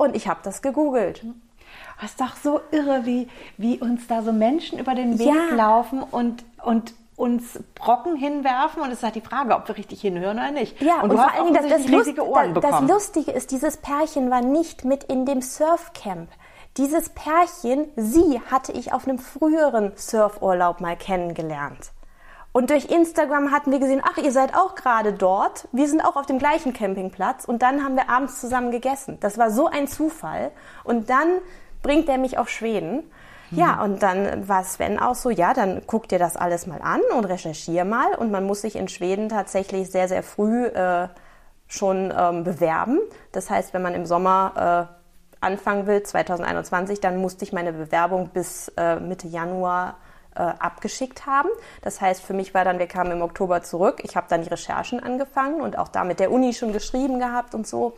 und 0.00 0.16
ich 0.16 0.28
habe 0.28 0.40
das 0.42 0.62
gegoogelt. 0.62 1.24
Das 2.00 2.12
ist 2.12 2.20
doch 2.20 2.34
so 2.42 2.60
irre, 2.70 3.04
wie, 3.04 3.28
wie 3.58 3.78
uns 3.78 4.06
da 4.06 4.22
so 4.22 4.32
Menschen 4.32 4.78
über 4.78 4.94
den 4.94 5.18
Weg 5.18 5.26
ja. 5.26 5.54
laufen 5.54 6.02
und, 6.02 6.42
und 6.64 6.94
uns 7.16 7.60
Brocken 7.74 8.16
hinwerfen 8.16 8.80
und 8.80 8.88
es 8.88 8.98
ist 8.98 9.02
halt 9.02 9.14
die 9.14 9.20
Frage, 9.20 9.54
ob 9.54 9.68
wir 9.68 9.76
richtig 9.76 10.00
hinhören 10.00 10.38
oder 10.38 10.50
nicht. 10.52 10.80
Ja, 10.80 11.02
und, 11.02 11.10
und 11.10 11.18
vor 11.18 11.30
allen 11.30 11.52
Dingen 11.52 11.68
das, 11.68 11.82
das, 11.82 11.88
Lust, 11.88 12.14
das 12.62 12.80
Lustige 12.80 13.30
ist, 13.30 13.50
dieses 13.50 13.76
Pärchen 13.76 14.30
war 14.30 14.40
nicht 14.40 14.86
mit 14.86 15.04
in 15.04 15.26
dem 15.26 15.42
Surfcamp. 15.42 16.30
Dieses 16.78 17.10
Pärchen, 17.10 17.88
sie 17.96 18.40
hatte 18.50 18.72
ich 18.72 18.94
auf 18.94 19.06
einem 19.06 19.18
früheren 19.18 19.92
Surfurlaub 19.96 20.80
mal 20.80 20.96
kennengelernt. 20.96 21.90
Und 22.52 22.70
durch 22.70 22.86
Instagram 22.86 23.52
hatten 23.52 23.70
wir 23.70 23.78
gesehen, 23.78 24.02
ach, 24.04 24.18
ihr 24.18 24.32
seid 24.32 24.56
auch 24.56 24.74
gerade 24.74 25.12
dort. 25.12 25.68
Wir 25.72 25.88
sind 25.88 26.00
auch 26.00 26.16
auf 26.16 26.26
dem 26.26 26.38
gleichen 26.38 26.72
Campingplatz. 26.72 27.44
Und 27.44 27.62
dann 27.62 27.84
haben 27.84 27.94
wir 27.96 28.10
abends 28.10 28.40
zusammen 28.40 28.72
gegessen. 28.72 29.18
Das 29.20 29.38
war 29.38 29.50
so 29.50 29.66
ein 29.68 29.86
Zufall. 29.86 30.50
Und 30.82 31.10
dann 31.10 31.28
bringt 31.82 32.08
er 32.08 32.18
mich 32.18 32.38
auf 32.38 32.48
Schweden. 32.48 33.04
Ja, 33.52 33.76
mhm. 33.76 33.82
und 33.82 34.02
dann 34.02 34.48
war 34.48 34.62
Sven 34.64 34.98
auch 34.98 35.16
so, 35.16 35.30
ja, 35.30 35.54
dann 35.54 35.82
guck 35.86 36.08
dir 36.08 36.18
das 36.18 36.36
alles 36.36 36.66
mal 36.66 36.80
an 36.82 37.00
und 37.16 37.24
recherchier 37.24 37.84
mal. 37.84 38.14
Und 38.14 38.30
man 38.30 38.44
muss 38.44 38.62
sich 38.62 38.76
in 38.76 38.88
Schweden 38.88 39.28
tatsächlich 39.28 39.90
sehr, 39.90 40.08
sehr 40.08 40.22
früh 40.22 40.66
äh, 40.66 41.08
schon 41.66 42.12
ähm, 42.16 42.44
bewerben. 42.44 42.98
Das 43.32 43.48
heißt, 43.48 43.74
wenn 43.74 43.82
man 43.82 43.94
im 43.94 44.06
Sommer 44.06 44.88
äh, 44.90 45.44
anfangen 45.44 45.86
will, 45.86 46.02
2021, 46.02 47.00
dann 47.00 47.16
musste 47.16 47.44
ich 47.44 47.52
meine 47.52 47.72
Bewerbung 47.72 48.28
bis 48.28 48.68
äh, 48.76 48.96
Mitte 48.96 49.28
Januar 49.28 49.96
äh, 50.34 50.40
abgeschickt 50.40 51.26
haben. 51.26 51.48
Das 51.82 52.00
heißt, 52.00 52.22
für 52.22 52.34
mich 52.34 52.54
war 52.54 52.64
dann, 52.64 52.78
wir 52.78 52.86
kamen 52.86 53.12
im 53.12 53.22
Oktober 53.22 53.62
zurück. 53.62 54.00
Ich 54.04 54.16
habe 54.16 54.26
dann 54.28 54.42
die 54.42 54.48
Recherchen 54.48 55.00
angefangen 55.00 55.60
und 55.60 55.78
auch 55.78 55.88
da 55.88 56.04
mit 56.04 56.20
der 56.20 56.30
Uni 56.30 56.52
schon 56.52 56.72
geschrieben 56.72 57.18
gehabt 57.18 57.54
und 57.54 57.66
so. 57.66 57.94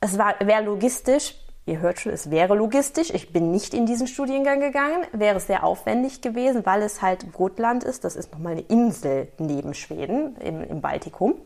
Es 0.00 0.18
wäre 0.18 0.64
logistisch, 0.64 1.36
ihr 1.66 1.78
hört 1.78 2.00
schon, 2.00 2.12
es 2.12 2.30
wäre 2.30 2.56
logistisch. 2.56 3.10
Ich 3.10 3.32
bin 3.32 3.52
nicht 3.52 3.74
in 3.74 3.86
diesen 3.86 4.08
Studiengang 4.08 4.60
gegangen, 4.60 5.06
wäre 5.12 5.36
es 5.36 5.46
sehr 5.46 5.64
aufwendig 5.64 6.20
gewesen, 6.20 6.66
weil 6.66 6.82
es 6.82 7.02
halt 7.02 7.32
Gotland 7.32 7.84
ist. 7.84 8.04
Das 8.04 8.16
ist 8.16 8.32
nochmal 8.32 8.52
eine 8.52 8.62
Insel 8.62 9.28
neben 9.38 9.74
Schweden 9.74 10.36
im, 10.36 10.62
im 10.62 10.80
Baltikum. 10.80 11.36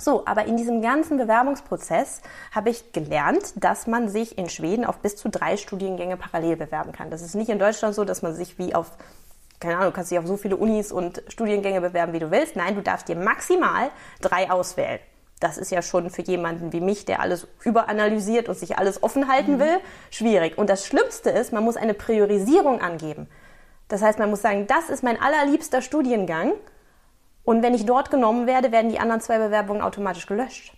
So, 0.00 0.22
aber 0.26 0.46
in 0.46 0.56
diesem 0.56 0.80
ganzen 0.80 1.18
Bewerbungsprozess 1.18 2.22
habe 2.52 2.70
ich 2.70 2.92
gelernt, 2.92 3.52
dass 3.56 3.86
man 3.86 4.08
sich 4.08 4.38
in 4.38 4.48
Schweden 4.48 4.84
auf 4.84 4.98
bis 4.98 5.16
zu 5.16 5.28
drei 5.28 5.56
Studiengänge 5.56 6.16
parallel 6.16 6.56
bewerben 6.56 6.92
kann. 6.92 7.10
Das 7.10 7.20
ist 7.20 7.34
nicht 7.34 7.50
in 7.50 7.58
Deutschland 7.58 7.94
so, 7.94 8.04
dass 8.04 8.22
man 8.22 8.34
sich 8.34 8.58
wie 8.58 8.74
auf, 8.74 8.92
keine 9.60 9.76
Ahnung, 9.76 9.88
du 9.88 9.92
kannst 9.92 10.10
dich 10.10 10.18
auf 10.18 10.26
so 10.26 10.38
viele 10.38 10.56
Unis 10.56 10.90
und 10.90 11.22
Studiengänge 11.28 11.82
bewerben, 11.82 12.14
wie 12.14 12.18
du 12.18 12.30
willst. 12.30 12.56
Nein, 12.56 12.74
du 12.74 12.82
darfst 12.82 13.08
dir 13.08 13.16
maximal 13.16 13.90
drei 14.22 14.50
auswählen. 14.50 15.00
Das 15.38 15.58
ist 15.58 15.70
ja 15.70 15.82
schon 15.82 16.10
für 16.10 16.22
jemanden 16.22 16.72
wie 16.72 16.80
mich, 16.80 17.04
der 17.04 17.20
alles 17.20 17.46
überanalysiert 17.64 18.48
und 18.48 18.58
sich 18.58 18.78
alles 18.78 19.02
offen 19.02 19.28
halten 19.28 19.54
mhm. 19.54 19.60
will, 19.60 19.80
schwierig. 20.10 20.56
Und 20.56 20.70
das 20.70 20.86
Schlimmste 20.86 21.30
ist, 21.30 21.52
man 21.52 21.64
muss 21.64 21.76
eine 21.76 21.94
Priorisierung 21.94 22.80
angeben. 22.80 23.28
Das 23.88 24.02
heißt, 24.02 24.18
man 24.18 24.30
muss 24.30 24.40
sagen, 24.42 24.66
das 24.66 24.88
ist 24.88 25.02
mein 25.02 25.20
allerliebster 25.20 25.82
Studiengang 25.82 26.52
und 27.44 27.62
wenn 27.62 27.74
ich 27.74 27.86
dort 27.86 28.10
genommen 28.10 28.46
werde, 28.46 28.72
werden 28.72 28.90
die 28.90 28.98
anderen 28.98 29.20
zwei 29.20 29.38
Bewerbungen 29.38 29.82
automatisch 29.82 30.26
gelöscht. 30.26 30.74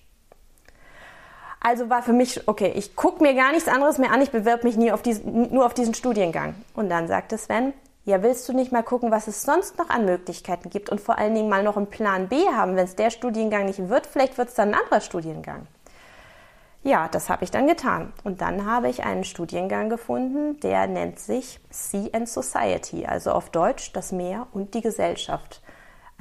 Also 1.60 1.90
war 1.90 2.02
für 2.02 2.12
mich, 2.12 2.48
okay, 2.48 2.72
ich 2.74 2.96
gucke 2.96 3.22
mir 3.22 3.34
gar 3.34 3.52
nichts 3.52 3.68
anderes 3.68 3.98
mehr 3.98 4.10
an, 4.10 4.20
ich 4.20 4.30
bewerbe 4.30 4.64
mich 4.64 4.76
nie 4.76 4.90
auf 4.90 5.02
diesen, 5.02 5.52
nur 5.52 5.64
auf 5.64 5.74
diesen 5.74 5.94
Studiengang. 5.94 6.54
Und 6.74 6.88
dann 6.88 7.06
sagte 7.06 7.38
Sven, 7.38 7.72
ja, 8.04 8.20
willst 8.22 8.48
du 8.48 8.52
nicht 8.52 8.72
mal 8.72 8.82
gucken, 8.82 9.12
was 9.12 9.28
es 9.28 9.42
sonst 9.42 9.78
noch 9.78 9.88
an 9.88 10.04
Möglichkeiten 10.04 10.70
gibt 10.70 10.90
und 10.90 11.00
vor 11.00 11.18
allen 11.18 11.36
Dingen 11.36 11.48
mal 11.48 11.62
noch 11.62 11.76
einen 11.76 11.86
Plan 11.86 12.28
B 12.28 12.36
haben, 12.48 12.74
wenn 12.74 12.84
es 12.84 12.96
der 12.96 13.10
Studiengang 13.10 13.66
nicht 13.66 13.88
wird, 13.88 14.06
vielleicht 14.06 14.38
wird 14.38 14.48
es 14.48 14.54
dann 14.54 14.70
ein 14.70 14.80
anderer 14.80 15.00
Studiengang. 15.00 15.68
Ja, 16.84 17.06
das 17.06 17.30
habe 17.30 17.44
ich 17.44 17.52
dann 17.52 17.68
getan. 17.68 18.12
Und 18.24 18.40
dann 18.40 18.66
habe 18.66 18.88
ich 18.88 19.04
einen 19.04 19.22
Studiengang 19.22 19.88
gefunden, 19.88 20.58
der 20.60 20.88
nennt 20.88 21.20
sich 21.20 21.60
Sea 21.70 22.08
and 22.12 22.28
Society, 22.28 23.06
also 23.06 23.30
auf 23.30 23.50
Deutsch 23.50 23.92
das 23.92 24.10
Meer 24.10 24.48
und 24.52 24.74
die 24.74 24.80
Gesellschaft. 24.80 25.62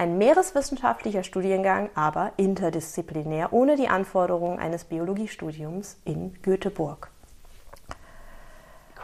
Ein 0.02 0.18
meereswissenschaftlicher 0.18 1.22
Studiengang, 1.22 1.92
aber 1.94 2.32
interdisziplinär, 2.38 3.54
ohne 3.54 3.76
die 3.76 3.88
Anforderungen 3.88 4.58
eines 4.58 4.86
Biologiestudiums 4.86 6.00
in 6.06 6.42
Göteborg. 6.42 7.12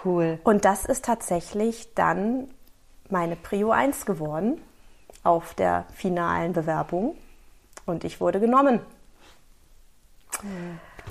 Cool. 0.03 0.39
Und 0.43 0.65
das 0.65 0.85
ist 0.85 1.05
tatsächlich 1.05 1.93
dann 1.93 2.49
meine 3.11 3.35
Prio 3.35 3.69
1 3.69 4.07
geworden 4.07 4.59
auf 5.23 5.53
der 5.53 5.85
finalen 5.93 6.53
Bewerbung. 6.53 7.15
Und 7.85 8.03
ich 8.03 8.19
wurde 8.19 8.39
genommen. 8.39 8.79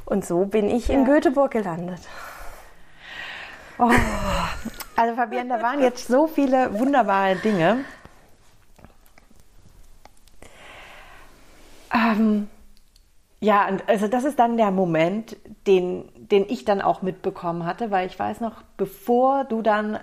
Und 0.04 0.24
so 0.24 0.46
bin 0.46 0.68
ich 0.68 0.88
ja. 0.88 0.94
in 0.94 1.04
Göteborg 1.04 1.52
gelandet. 1.52 2.00
Oh. 3.78 3.92
Also 4.96 5.14
Fabienne, 5.14 5.50
da 5.50 5.62
waren 5.62 5.80
jetzt 5.80 6.08
so 6.08 6.26
viele 6.26 6.76
wunderbare 6.76 7.36
Dinge. 7.36 7.84
Ähm, 11.96 12.48
ja, 13.40 13.68
also 13.86 14.08
das 14.08 14.24
ist 14.24 14.38
dann 14.38 14.56
der 14.56 14.70
Moment, 14.70 15.36
den, 15.66 16.08
den 16.16 16.46
ich 16.48 16.64
dann 16.64 16.80
auch 16.80 17.02
mitbekommen 17.02 17.64
hatte, 17.64 17.90
weil 17.90 18.06
ich 18.06 18.18
weiß 18.18 18.40
noch, 18.40 18.62
bevor 18.76 19.44
du 19.44 19.62
dann 19.62 19.98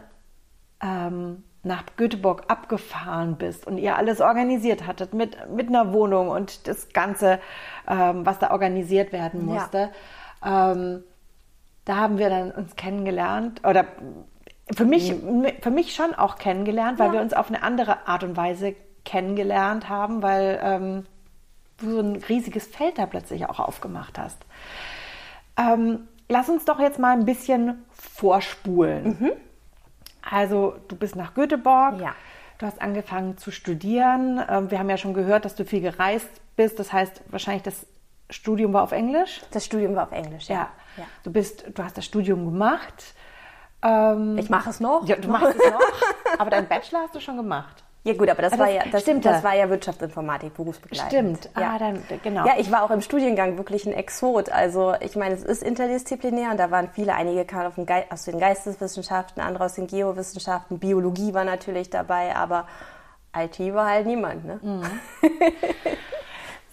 ähm, 0.82 1.44
nach 1.64 1.84
Göteborg 1.96 2.44
abgefahren 2.50 3.38
bist 3.38 3.66
und 3.66 3.78
ihr 3.78 3.98
alles 3.98 4.22
organisiert 4.22 4.86
hattet 4.86 5.14
mit, 5.14 5.38
mit 5.50 5.70
einer 5.70 5.94
Wohnung 5.94 6.30
und 6.30 6.68
das 6.68 6.90
Ganze, 6.90 7.40
ähm, 7.88 8.26
was 8.26 8.40
da 8.40 8.52
organisiert 8.52 9.14
werden 9.14 9.46
musste, 9.46 9.90
ja. 10.44 10.72
ähm, 10.74 11.04
da 11.86 11.96
haben 11.98 12.18
wir 12.18 12.30
dann 12.30 12.52
uns 12.52 12.76
kennengelernt 12.76 13.62
oder 13.68 13.86
für 14.74 14.86
mich, 14.86 15.12
mhm. 15.12 15.48
für 15.62 15.72
mich 15.72 15.96
schon 15.96 16.14
auch 16.14 16.38
kennengelernt, 16.38 17.00
weil 17.00 17.08
ja. 17.08 17.14
wir 17.14 17.22
uns 17.22 17.34
auf 17.34 17.48
eine 17.48 17.64
andere 17.64 18.08
Art 18.08 18.24
und 18.24 18.38
Weise 18.38 18.76
kennengelernt 19.06 19.90
haben, 19.90 20.22
weil 20.22 20.60
ähm, 20.62 21.06
so 21.82 22.00
ein 22.00 22.16
riesiges 22.18 22.66
Feld 22.68 22.98
da 22.98 23.06
plötzlich 23.06 23.46
auch 23.48 23.60
aufgemacht 23.60 24.18
hast. 24.18 24.38
Ähm, 25.58 26.08
lass 26.30 26.50
uns 26.50 26.66
doch 26.66 26.80
jetzt 26.80 27.00
mal 27.00 27.12
ein 27.12 27.26
bisschen 27.26 27.86
vorspulen. 27.92 29.18
Mhm. 29.20 29.32
Also 30.30 30.76
du 30.88 30.96
bist 30.96 31.16
nach 31.16 31.34
Göteborg. 31.34 32.00
Ja. 32.00 32.16
Du 32.60 32.66
hast 32.66 32.82
angefangen 32.82 33.38
zu 33.38 33.52
studieren. 33.52 34.42
Ähm, 34.48 34.72
wir 34.72 34.80
haben 34.80 34.90
ja 34.90 34.98
schon 34.98 35.14
gehört, 35.14 35.46
dass 35.46 35.56
du 35.56 35.66
viel 35.66 35.82
gereist 35.82 36.30
bist. 36.56 36.80
Das 36.80 36.94
heißt, 36.94 37.22
wahrscheinlich 37.28 37.64
das 37.64 37.86
Studium 38.30 38.74
war 38.74 38.84
auf 38.84 38.92
Englisch? 38.92 39.42
Das 39.52 39.66
Studium 39.66 39.96
war 39.96 40.04
auf 40.04 40.12
Englisch, 40.12 40.48
ja. 40.48 40.56
ja. 40.56 40.70
ja. 40.98 41.04
Du, 41.24 41.32
bist, 41.32 41.66
du 41.74 41.84
hast 41.84 41.98
das 41.98 42.06
Studium 42.06 42.46
gemacht. 42.46 43.14
Ähm, 43.82 44.38
Ich 44.38 44.50
mache 44.50 44.70
es 44.70 44.80
noch. 44.80 45.06
ja, 45.08 45.18
du 45.18 45.28
machst 45.28 45.56
es 45.60 45.72
noch, 45.72 46.40
aber 46.40 46.50
deinen 46.50 46.68
Bachelor 46.68 47.02
hast 47.02 47.16
du 47.16 47.20
schon 47.20 47.36
gemacht. 47.38 47.83
Ja 48.06 48.14
gut, 48.16 48.30
aber 48.30 48.42
das, 48.42 48.54
Ah, 48.54 48.60
war 48.60 48.66
das- 48.66 48.76
ja 48.76 48.84
das, 48.92 49.02
stimmt, 49.04 49.24
das 49.26 49.44
war 49.46 49.56
ja 49.56 49.70
Wirtschaftsinformatik 49.70 50.54
berufsbegleitend. 50.56 51.38
Stimmt. 51.40 51.50
Ja. 51.58 51.72
Ah, 51.76 51.80
dann, 51.80 52.04
genau. 52.22 52.46
Ja, 52.46 52.56
ich 52.58 52.70
war 52.70 52.84
auch 52.84 52.92
im 52.92 53.00
Studiengang 53.00 53.58
wirklich 53.58 53.86
ein 53.86 53.94
Exot. 53.94 54.50
Also 54.50 54.94
ich 55.00 55.16
meine, 55.16 55.36
es 55.36 55.44
ist 55.44 55.64
interdisziplinär 55.64 56.52
und 56.52 56.58
da 56.58 56.70
waren 56.70 56.90
viele, 56.94 57.14
einige 57.16 57.46
kamen 57.46 57.72
aus 58.10 58.24
den 58.26 58.40
Geisteswissenschaften, 58.40 59.42
andere 59.42 59.64
aus 59.66 59.76
den 59.76 59.88
Geowissenschaften, 59.88 60.80
Biologie 60.80 61.34
war 61.34 61.46
natürlich 61.46 61.90
dabei, 61.90 62.36
aber 62.36 62.68
IT 63.36 63.58
war 63.74 63.88
halt 63.90 64.06
niemand. 64.06 64.46
Ne? 64.46 64.60
Mhm. 64.62 64.84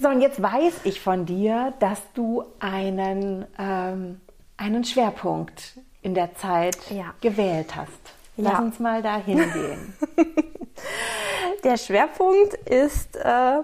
So, 0.03 0.09
und 0.09 0.23
jetzt 0.23 0.41
weiß 0.43 0.81
ich 0.85 0.99
von 1.03 1.27
dir, 1.27 1.75
dass 1.79 2.01
du 2.15 2.43
einen, 2.59 3.45
ähm, 3.59 4.19
einen 4.57 4.83
Schwerpunkt 4.83 5.79
in 6.01 6.15
der 6.15 6.35
Zeit 6.37 6.79
Ja. 6.91 7.13
gewählt 7.21 7.77
hast. 7.77 7.91
Lass 8.41 8.53
Ja. 8.55 8.59
uns 8.61 8.79
mal 8.79 9.03
da 9.03 9.17
hingehen. 9.17 9.95
Der 11.65 11.77
Schwerpunkt 11.77 12.55
ist 12.55 13.17
äh, 13.17 13.63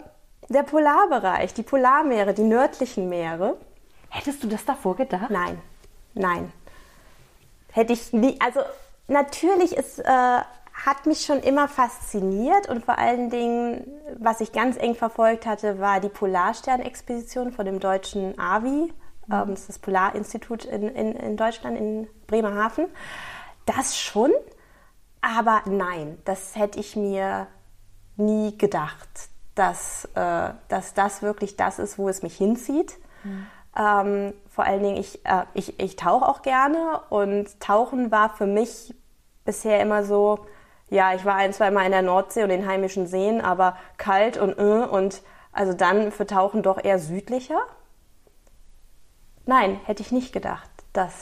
der 0.49 0.63
Polarbereich, 0.65 1.55
die 1.55 1.63
Polarmeere, 1.63 2.35
die 2.35 2.43
nördlichen 2.43 3.09
Meere. 3.09 3.57
Hättest 4.11 4.43
du 4.45 4.49
das 4.49 4.65
davor 4.65 4.97
gedacht? 4.97 5.31
Nein, 5.31 5.61
nein. 6.15 6.53
Hätte 7.73 7.95
ich 7.95 8.13
nie. 8.13 8.39
Also 8.41 8.61
natürlich 9.09 9.77
ist, 9.77 9.99
äh, 10.01 10.05
hat 10.05 11.07
mich 11.07 11.23
schon 11.25 11.41
immer 11.41 11.69
fasziniert 11.69 12.69
und 12.69 12.85
vor 12.85 12.99
allen 12.99 13.31
Dingen, 13.31 13.87
was 14.19 14.41
ich 14.41 14.53
ganz 14.53 14.77
eng 14.77 14.95
verfolgt 14.95 15.47
hatte, 15.47 15.81
war 15.81 16.01
die 16.01 16.09
Polarstern-Expedition 16.11 17.51
von 17.53 17.65
dem 17.65 17.81
deutschen 17.81 18.39
AVI. 18.39 18.93
Ähm, 19.33 19.45
das 19.49 19.61
ist 19.61 19.69
das 19.71 19.79
Polarinstitut 19.79 20.67
in, 20.67 20.89
in, 20.91 21.13
in 21.13 21.37
Deutschland, 21.39 21.79
in 21.79 22.09
Bremerhaven. 22.27 22.87
Das 23.65 23.99
schon, 23.99 24.31
aber 25.21 25.63
nein, 25.67 26.19
das 26.25 26.57
hätte 26.57 26.79
ich 26.79 26.97
mir 26.97 27.47
nie 28.17 28.57
gedacht, 28.57 29.09
dass, 29.55 30.05
äh, 30.15 30.51
dass 30.69 30.95
das 30.95 31.23
wirklich 31.23 31.57
das 31.57 31.79
ist, 31.79 31.99
wo 31.99 32.09
es 32.09 32.23
mich 32.23 32.37
hinzieht. 32.37 32.99
Ähm, 33.77 34.35
vor 34.49 34.65
allen 34.65 34.83
Dingen, 34.83 34.97
ich, 34.97 35.25
äh, 35.27 35.45
ich, 35.55 35.79
ich 35.81 35.97
tauche 35.97 36.27
auch 36.27 36.43
gerne 36.43 37.01
und 37.11 37.61
Tauchen 37.61 38.11
war 38.11 38.31
für 38.31 38.47
mich 38.47 38.95
bisher 39.45 39.81
immer 39.81 40.05
so, 40.05 40.47
ja, 40.89 41.15
ich 41.15 41.25
war 41.25 41.35
ein, 41.35 41.53
zwei 41.53 41.71
Mal 41.71 41.85
in 41.85 41.93
der 41.93 42.03
Nordsee 42.03 42.45
und 42.45 42.51
in 42.51 42.67
heimischen 42.67 43.07
Seen, 43.07 43.41
aber 43.41 43.77
kalt 43.97 44.39
und 44.39 44.59
äh, 44.59 44.87
und 44.87 45.23
also 45.53 45.73
dann 45.73 46.13
für 46.13 46.27
Tauchen 46.27 46.63
doch 46.63 46.83
eher 46.83 46.99
südlicher. 46.99 47.61
Nein, 49.47 49.81
hätte 49.85 50.03
ich 50.03 50.13
nicht 50.13 50.33
gedacht, 50.33 50.71
dass 50.93 51.15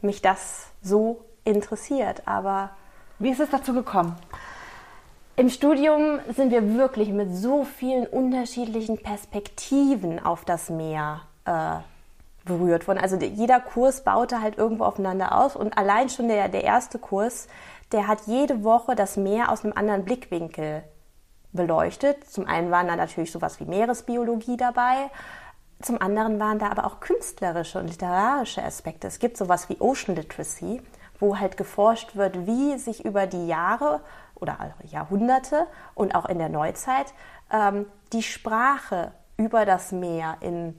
mich 0.00 0.22
das 0.22 0.68
so 0.82 1.24
interessiert, 1.44 2.22
aber 2.26 2.70
Wie 3.18 3.30
ist 3.30 3.40
es 3.40 3.50
dazu 3.50 3.72
gekommen? 3.74 4.16
im 5.36 5.50
Studium 5.50 6.18
sind 6.34 6.50
wir 6.50 6.74
wirklich 6.76 7.10
mit 7.10 7.32
so 7.32 7.62
vielen 7.62 8.08
unterschiedlichen 8.08 9.00
Perspektiven 9.00 10.18
auf 10.18 10.44
das 10.44 10.68
Meer 10.68 11.20
äh, 11.44 11.76
berührt 12.44 12.88
worden. 12.88 12.98
Also 12.98 13.16
der- 13.16 13.28
jeder 13.28 13.60
Kurs 13.60 14.02
baute 14.02 14.42
halt 14.42 14.58
irgendwo 14.58 14.82
aufeinander 14.82 15.38
aus 15.38 15.54
und 15.54 15.78
allein 15.78 16.08
schon 16.08 16.26
der, 16.26 16.48
der 16.48 16.64
erste 16.64 16.98
Kurs, 16.98 17.46
der 17.92 18.08
hat 18.08 18.22
jede 18.26 18.64
Woche 18.64 18.96
das 18.96 19.16
Meer 19.16 19.52
aus 19.52 19.62
einem 19.62 19.74
anderen 19.74 20.04
Blickwinkel 20.04 20.82
beleuchtet. 21.52 22.28
Zum 22.28 22.48
einen 22.48 22.72
waren 22.72 22.88
da 22.88 22.96
natürlich 22.96 23.30
sowas 23.30 23.60
wie 23.60 23.64
Meeresbiologie 23.64 24.56
dabei, 24.56 25.08
zum 25.80 26.02
anderen 26.02 26.40
waren 26.40 26.58
da 26.58 26.68
aber 26.70 26.84
auch 26.84 26.98
künstlerische 26.98 27.78
und 27.78 27.86
literarische 27.86 28.64
Aspekte. 28.64 29.06
Es 29.06 29.20
gibt 29.20 29.36
sowas 29.36 29.68
wie 29.68 29.76
Ocean 29.78 30.16
Literacy, 30.16 30.82
wo 31.18 31.38
halt 31.38 31.56
geforscht 31.56 32.16
wird, 32.16 32.46
wie 32.46 32.78
sich 32.78 33.04
über 33.04 33.26
die 33.26 33.46
Jahre 33.46 34.00
oder 34.34 34.58
auch 34.60 34.90
Jahrhunderte 34.90 35.66
und 35.94 36.14
auch 36.14 36.26
in 36.26 36.38
der 36.38 36.48
Neuzeit 36.48 37.12
ähm, 37.52 37.86
die 38.12 38.22
Sprache 38.22 39.12
über 39.36 39.64
das 39.64 39.92
Meer 39.92 40.36
in, 40.40 40.78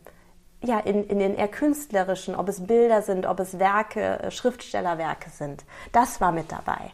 ja, 0.61 0.79
in, 0.79 1.05
in 1.07 1.19
den 1.19 1.35
eher 1.35 1.47
künstlerischen, 1.47 2.35
ob 2.35 2.49
es 2.49 2.65
Bilder 2.65 3.01
sind, 3.01 3.25
ob 3.25 3.39
es 3.39 3.59
Werke, 3.59 4.19
äh, 4.19 4.31
Schriftstellerwerke 4.31 5.29
sind. 5.29 5.65
Das 5.91 6.21
war 6.21 6.31
mit 6.31 6.51
dabei. 6.51 6.91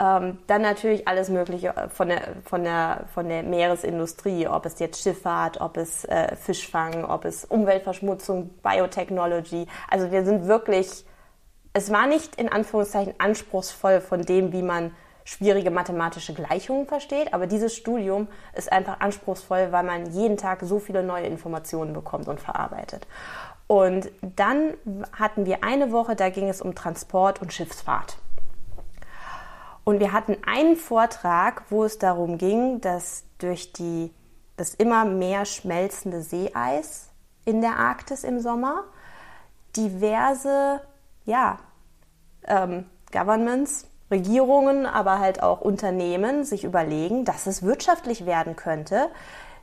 Ähm, 0.00 0.38
dann 0.46 0.62
natürlich 0.62 1.08
alles 1.08 1.28
Mögliche 1.28 1.74
von 1.88 2.08
der, 2.08 2.22
von, 2.44 2.62
der, 2.62 3.06
von 3.12 3.28
der 3.28 3.42
Meeresindustrie, 3.42 4.46
ob 4.46 4.64
es 4.64 4.78
jetzt 4.78 5.02
Schifffahrt, 5.02 5.60
ob 5.60 5.76
es 5.76 6.04
äh, 6.04 6.36
Fischfang, 6.36 7.04
ob 7.04 7.24
es 7.24 7.44
Umweltverschmutzung, 7.44 8.50
Biotechnology. 8.62 9.66
Also 9.90 10.12
wir 10.12 10.24
sind 10.24 10.46
wirklich, 10.46 11.04
es 11.78 11.92
war 11.92 12.08
nicht 12.08 12.34
in 12.34 12.48
Anführungszeichen 12.48 13.14
anspruchsvoll 13.18 14.00
von 14.00 14.22
dem, 14.22 14.52
wie 14.52 14.62
man 14.62 14.90
schwierige 15.24 15.70
mathematische 15.70 16.34
Gleichungen 16.34 16.86
versteht, 16.86 17.32
aber 17.32 17.46
dieses 17.46 17.76
Studium 17.76 18.26
ist 18.54 18.72
einfach 18.72 18.98
anspruchsvoll, 18.98 19.70
weil 19.70 19.84
man 19.84 20.10
jeden 20.10 20.36
Tag 20.36 20.58
so 20.62 20.80
viele 20.80 21.04
neue 21.04 21.26
Informationen 21.26 21.92
bekommt 21.92 22.26
und 22.26 22.40
verarbeitet. 22.40 23.06
Und 23.68 24.10
dann 24.22 24.74
hatten 25.16 25.46
wir 25.46 25.62
eine 25.62 25.92
Woche, 25.92 26.16
da 26.16 26.30
ging 26.30 26.48
es 26.48 26.60
um 26.60 26.74
Transport 26.74 27.40
und 27.40 27.52
Schiffsfahrt. 27.52 28.18
Und 29.84 30.00
wir 30.00 30.12
hatten 30.12 30.36
einen 30.46 30.74
Vortrag, 30.74 31.62
wo 31.70 31.84
es 31.84 31.98
darum 31.98 32.38
ging, 32.38 32.80
dass 32.80 33.22
durch 33.38 33.72
die, 33.72 34.12
das 34.56 34.74
immer 34.74 35.04
mehr 35.04 35.44
schmelzende 35.44 36.22
Seeeis 36.22 37.10
in 37.44 37.60
der 37.60 37.76
Arktis 37.76 38.24
im 38.24 38.40
Sommer 38.40 38.82
diverse 39.76 40.80
ja, 41.28 41.58
ähm, 42.48 42.86
Governments, 43.12 43.86
Regierungen, 44.10 44.86
aber 44.86 45.18
halt 45.18 45.42
auch 45.42 45.60
Unternehmen 45.60 46.44
sich 46.44 46.64
überlegen, 46.64 47.24
dass 47.24 47.46
es 47.46 47.62
wirtschaftlich 47.62 48.26
werden 48.26 48.56
könnte, 48.56 49.08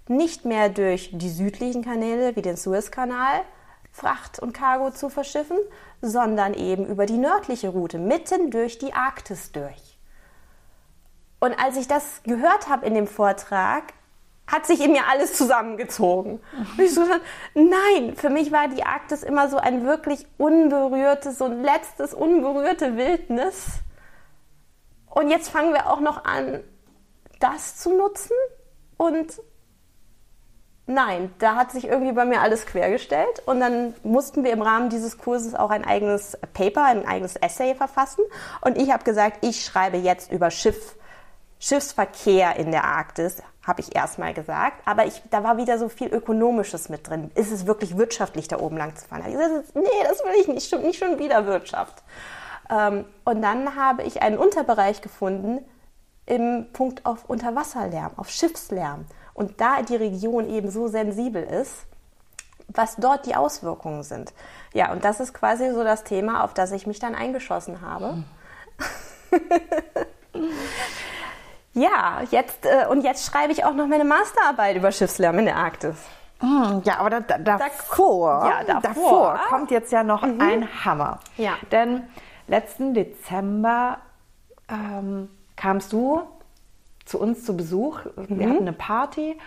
nicht 0.07 0.45
mehr 0.45 0.69
durch 0.69 1.09
die 1.13 1.29
südlichen 1.29 1.83
Kanäle 1.83 2.35
wie 2.35 2.41
den 2.41 2.57
Suezkanal 2.57 3.41
Fracht 3.91 4.39
und 4.39 4.53
Cargo 4.53 4.91
zu 4.91 5.09
verschiffen, 5.09 5.57
sondern 6.01 6.53
eben 6.53 6.85
über 6.85 7.05
die 7.05 7.17
nördliche 7.17 7.69
Route, 7.69 7.97
mitten 7.97 8.51
durch 8.51 8.77
die 8.77 8.93
Arktis 8.93 9.53
durch. 9.53 9.97
Und 11.39 11.57
als 11.57 11.77
ich 11.77 11.87
das 11.87 12.21
gehört 12.23 12.67
habe 12.67 12.85
in 12.85 12.93
dem 12.93 13.07
Vortrag, 13.07 13.93
hat 14.47 14.65
sich 14.65 14.81
in 14.81 14.91
mir 14.91 15.07
alles 15.09 15.33
zusammengezogen. 15.33 16.39
Und 16.57 16.79
ich 16.79 16.93
so 16.93 17.01
gedacht, 17.01 17.21
nein, 17.53 18.15
für 18.15 18.29
mich 18.29 18.51
war 18.51 18.67
die 18.67 18.83
Arktis 18.83 19.23
immer 19.23 19.49
so 19.49 19.57
ein 19.57 19.85
wirklich 19.85 20.27
unberührtes, 20.37 21.37
so 21.37 21.45
ein 21.45 21.63
letztes 21.63 22.13
unberührte 22.13 22.95
Wildnis. 22.95 23.65
Und 25.09 25.29
jetzt 25.29 25.49
fangen 25.49 25.73
wir 25.73 25.89
auch 25.89 25.99
noch 25.99 26.25
an, 26.25 26.63
das 27.39 27.77
zu 27.77 27.95
nutzen. 27.95 28.35
Und 28.97 29.41
nein, 30.85 31.33
da 31.39 31.55
hat 31.55 31.71
sich 31.71 31.87
irgendwie 31.87 32.13
bei 32.13 32.25
mir 32.25 32.41
alles 32.41 32.65
quergestellt. 32.65 33.41
Und 33.45 33.59
dann 33.59 33.95
mussten 34.03 34.43
wir 34.43 34.51
im 34.51 34.61
Rahmen 34.61 34.89
dieses 34.89 35.17
Kurses 35.17 35.55
auch 35.55 35.71
ein 35.71 35.85
eigenes 35.85 36.37
Paper, 36.53 36.83
ein 36.83 37.07
eigenes 37.07 37.35
Essay 37.35 37.73
verfassen. 37.73 38.23
Und 38.61 38.77
ich 38.77 38.91
habe 38.91 39.03
gesagt, 39.03 39.39
ich 39.41 39.65
schreibe 39.65 39.97
jetzt 39.97 40.31
über 40.31 40.51
Schiff, 40.51 40.95
Schiffsverkehr 41.59 42.57
in 42.57 42.71
der 42.71 42.83
Arktis, 42.83 43.41
habe 43.65 43.81
ich 43.81 43.95
erstmal 43.95 44.33
gesagt. 44.33 44.81
Aber 44.85 45.05
ich, 45.05 45.21
da 45.31 45.43
war 45.43 45.57
wieder 45.57 45.79
so 45.79 45.89
viel 45.89 46.07
Ökonomisches 46.07 46.89
mit 46.89 47.09
drin. 47.09 47.31
Ist 47.35 47.51
es 47.51 47.65
wirklich 47.65 47.97
wirtschaftlich, 47.97 48.47
da 48.47 48.59
oben 48.59 48.77
lang 48.77 48.95
zu 48.95 49.07
fahren? 49.07 49.23
Da 49.23 49.27
ich 49.27 49.33
gesagt, 49.33 49.75
nee, 49.75 50.03
das 50.07 50.23
will 50.23 50.39
ich 50.39 50.47
nicht, 50.47 50.83
nicht 50.83 50.99
schon 50.99 51.17
wieder 51.19 51.45
Wirtschaft. 51.45 52.03
Ähm, 52.69 53.05
und 53.23 53.41
dann 53.41 53.75
habe 53.75 54.03
ich 54.03 54.21
einen 54.21 54.37
Unterbereich 54.37 55.01
gefunden 55.01 55.65
im 56.27 56.67
Punkt 56.73 57.05
auf 57.05 57.25
Unterwasserlärm, 57.27 58.13
auf 58.17 58.29
Schiffslärm. 58.29 59.05
Und 59.33 59.59
da 59.59 59.81
die 59.81 59.95
Region 59.95 60.47
eben 60.49 60.69
so 60.69 60.87
sensibel 60.87 61.43
ist, 61.43 61.85
was 62.67 62.95
dort 62.95 63.25
die 63.25 63.35
Auswirkungen 63.35 64.03
sind. 64.03 64.33
Ja, 64.73 64.91
und 64.91 65.03
das 65.03 65.19
ist 65.19 65.33
quasi 65.33 65.71
so 65.71 65.83
das 65.83 66.03
Thema, 66.03 66.43
auf 66.43 66.53
das 66.53 66.71
ich 66.71 66.87
mich 66.87 66.99
dann 66.99 67.15
eingeschossen 67.15 67.81
habe. 67.81 68.23
ja, 71.75 72.21
jetzt, 72.31 72.65
äh, 72.65 72.87
und 72.89 73.03
jetzt 73.03 73.25
schreibe 73.31 73.51
ich 73.53 73.63
auch 73.65 73.73
noch 73.73 73.85
meine 73.87 74.03
Masterarbeit 74.05 74.75
über 74.75 74.91
Schiffslärm 74.91 75.37
in 75.39 75.45
der 75.45 75.57
Arktis. 75.57 75.95
Hm, 76.39 76.81
Ja, 76.83 76.97
aber 76.99 77.09
da, 77.11 77.19
da, 77.37 77.57
davor, 77.57 78.49
Ja, 78.67 78.79
davor. 78.81 79.39
kommt 79.49 79.69
jetzt 79.71 79.91
ja 79.91 80.03
noch 80.03 80.23
ein 80.23 80.67
Hammer. 80.83 81.19
Ja. 81.37 81.53
Denn 81.71 82.03
letzten 82.47 82.93
Dezember 82.93 83.99
ähm, 84.69 85.29
kamst 85.55 85.93
du 85.93 86.21
zu 87.05 87.19
uns 87.19 87.45
zu 87.45 87.55
Besuch. 87.55 87.99
Wir 88.15 88.49
hatten 88.49 88.61
eine 88.61 88.73
Party 88.73 89.37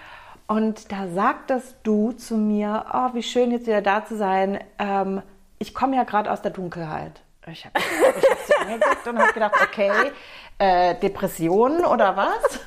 und 0.47 0.91
da 0.93 1.09
sagtest 1.09 1.77
du 1.83 2.13
zu 2.13 2.37
mir, 2.37 2.87
oh, 2.93 3.11
wie 3.15 3.23
schön 3.23 3.51
jetzt 3.51 3.67
wieder 3.67 3.83
da 3.83 4.05
zu 4.05 4.17
sein. 4.17 4.59
Ähm, 4.79 5.23
ich 5.59 5.75
komme 5.75 5.97
ja 5.97 6.05
gerade 6.05 6.31
aus 6.31 6.41
der 6.41 6.53
Dunkelheit. 6.53 7.21
Ich 7.51 7.65
habe 7.67 7.75
hab 7.81 8.47
sie 8.47 8.55
angeguckt 8.55 9.07
und 9.09 9.19
habe 9.19 9.33
gedacht, 9.33 9.55
okay, 9.63 9.91
äh, 10.59 10.95
Depression 10.97 11.85
oder 11.85 12.17
was? 12.17 12.61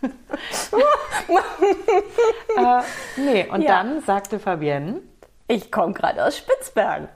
äh, 2.56 2.82
nee, 3.16 3.46
und 3.50 3.62
Ja. 3.62 3.68
dann 3.82 4.02
sagte 4.02 4.38
Fabienne, 4.38 5.00
Ich 5.50 5.72
komme 5.72 5.94
gerade 5.94 6.24
aus 6.24 6.36
Spitzbergen. 6.36 7.08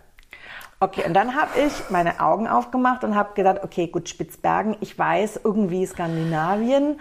Okay, 0.80 1.04
und 1.06 1.14
dann 1.14 1.36
habe 1.36 1.50
ich 1.60 1.90
meine 1.90 2.18
Augen 2.18 2.48
aufgemacht 2.48 3.04
und 3.04 3.14
habe 3.14 3.34
gedacht, 3.34 3.60
okay, 3.62 3.86
gut, 3.88 4.08
Spitzbergen, 4.08 4.76
ich 4.80 4.98
weiß, 4.98 5.40
irgendwie 5.44 5.86
Skandinavien, 5.86 6.98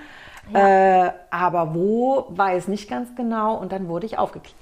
ja. 0.53 1.07
äh, 1.07 1.11
aber 1.31 1.73
wo, 1.73 2.25
weiß 2.29 2.67
nicht 2.67 2.89
ganz 2.89 3.15
genau 3.15 3.55
und 3.55 3.71
dann 3.71 3.87
wurde 3.87 4.05
ich 4.05 4.17
aufgeklärt. 4.19 4.55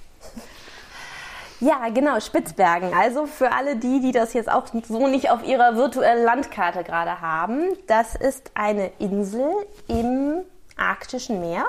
Ja, 1.62 1.90
genau, 1.90 2.18
Spitzbergen. 2.22 2.94
Also 2.94 3.26
für 3.26 3.52
alle 3.52 3.76
die, 3.76 4.00
die 4.00 4.14
das 4.14 4.34
jetzt 4.34 4.50
auch 4.50 4.68
so 4.88 5.08
nicht 5.08 5.30
auf 5.30 5.46
ihrer 5.46 5.76
virtuellen 5.76 6.24
Landkarte 6.24 6.86
gerade 6.86 7.20
haben, 7.20 7.78
das 7.88 8.16
ist 8.16 8.52
eine 8.54 8.92
Insel 8.98 9.52
im 9.90 10.46
arktischen 10.78 11.42
Meer, 11.42 11.66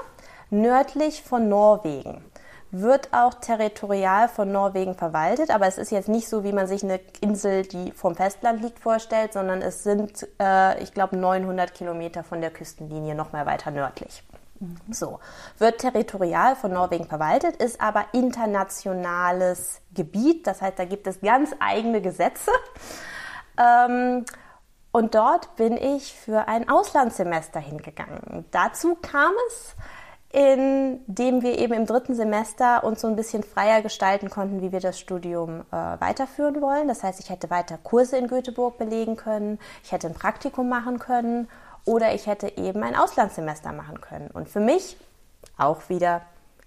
nördlich 0.50 1.22
von 1.22 1.48
Norwegen. 1.48 2.24
Wird 2.70 3.08
auch 3.12 3.34
territorial 3.34 4.28
von 4.28 4.52
Norwegen 4.52 4.94
verwaltet, 4.94 5.50
aber 5.50 5.66
es 5.66 5.76
ist 5.76 5.90
jetzt 5.90 6.08
nicht 6.08 6.28
so, 6.28 6.44
wie 6.44 6.52
man 6.52 6.68
sich 6.68 6.84
eine 6.84 7.00
Insel, 7.20 7.64
die 7.64 7.90
vom 7.90 8.14
Festland 8.14 8.62
liegt, 8.62 8.78
vorstellt, 8.78 9.32
sondern 9.32 9.60
es 9.60 9.82
sind, 9.82 10.24
äh, 10.40 10.80
ich 10.80 10.94
glaube, 10.94 11.16
900 11.16 11.74
Kilometer 11.74 12.22
von 12.22 12.40
der 12.40 12.52
Küstenlinie 12.52 13.16
noch 13.16 13.32
mal 13.32 13.44
weiter 13.44 13.72
nördlich. 13.72 14.22
So, 14.90 15.20
wird 15.58 15.80
territorial 15.80 16.54
von 16.54 16.72
Norwegen 16.72 17.06
verwaltet, 17.06 17.56
ist 17.56 17.80
aber 17.80 18.04
internationales 18.12 19.80
Gebiet. 19.94 20.46
Das 20.46 20.60
heißt, 20.60 20.78
da 20.78 20.84
gibt 20.84 21.06
es 21.06 21.20
ganz 21.20 21.54
eigene 21.60 22.02
Gesetze. 22.02 22.50
Ähm, 23.58 24.26
und 24.92 25.14
dort 25.14 25.56
bin 25.56 25.76
ich 25.76 26.12
für 26.12 26.46
ein 26.48 26.68
Auslandssemester 26.68 27.60
hingegangen. 27.60 28.44
Dazu 28.50 28.96
kam 29.00 29.32
es, 29.48 29.76
indem 30.32 31.42
wir 31.42 31.58
eben 31.58 31.72
im 31.72 31.86
dritten 31.86 32.14
Semester 32.14 32.84
uns 32.84 33.00
so 33.00 33.08
ein 33.08 33.16
bisschen 33.16 33.42
freier 33.42 33.82
gestalten 33.82 34.28
konnten, 34.28 34.60
wie 34.60 34.72
wir 34.72 34.80
das 34.80 34.98
Studium 34.98 35.62
äh, 35.72 35.74
weiterführen 36.00 36.60
wollen. 36.60 36.86
Das 36.86 37.02
heißt, 37.02 37.18
ich 37.18 37.30
hätte 37.30 37.50
weiter 37.50 37.78
Kurse 37.78 38.16
in 38.16 38.28
Göteborg 38.28 38.78
belegen 38.78 39.16
können, 39.16 39.58
ich 39.82 39.92
hätte 39.92 40.06
ein 40.06 40.14
Praktikum 40.14 40.68
machen 40.68 40.98
können 40.98 41.48
oder 41.84 42.14
ich 42.14 42.26
hätte 42.26 42.56
eben 42.56 42.82
ein 42.82 42.96
Auslandssemester 42.96 43.72
machen 43.72 44.00
können. 44.00 44.30
Und 44.30 44.48
für 44.48 44.60
mich 44.60 44.96
auch 45.56 45.88
wieder, 45.88 46.22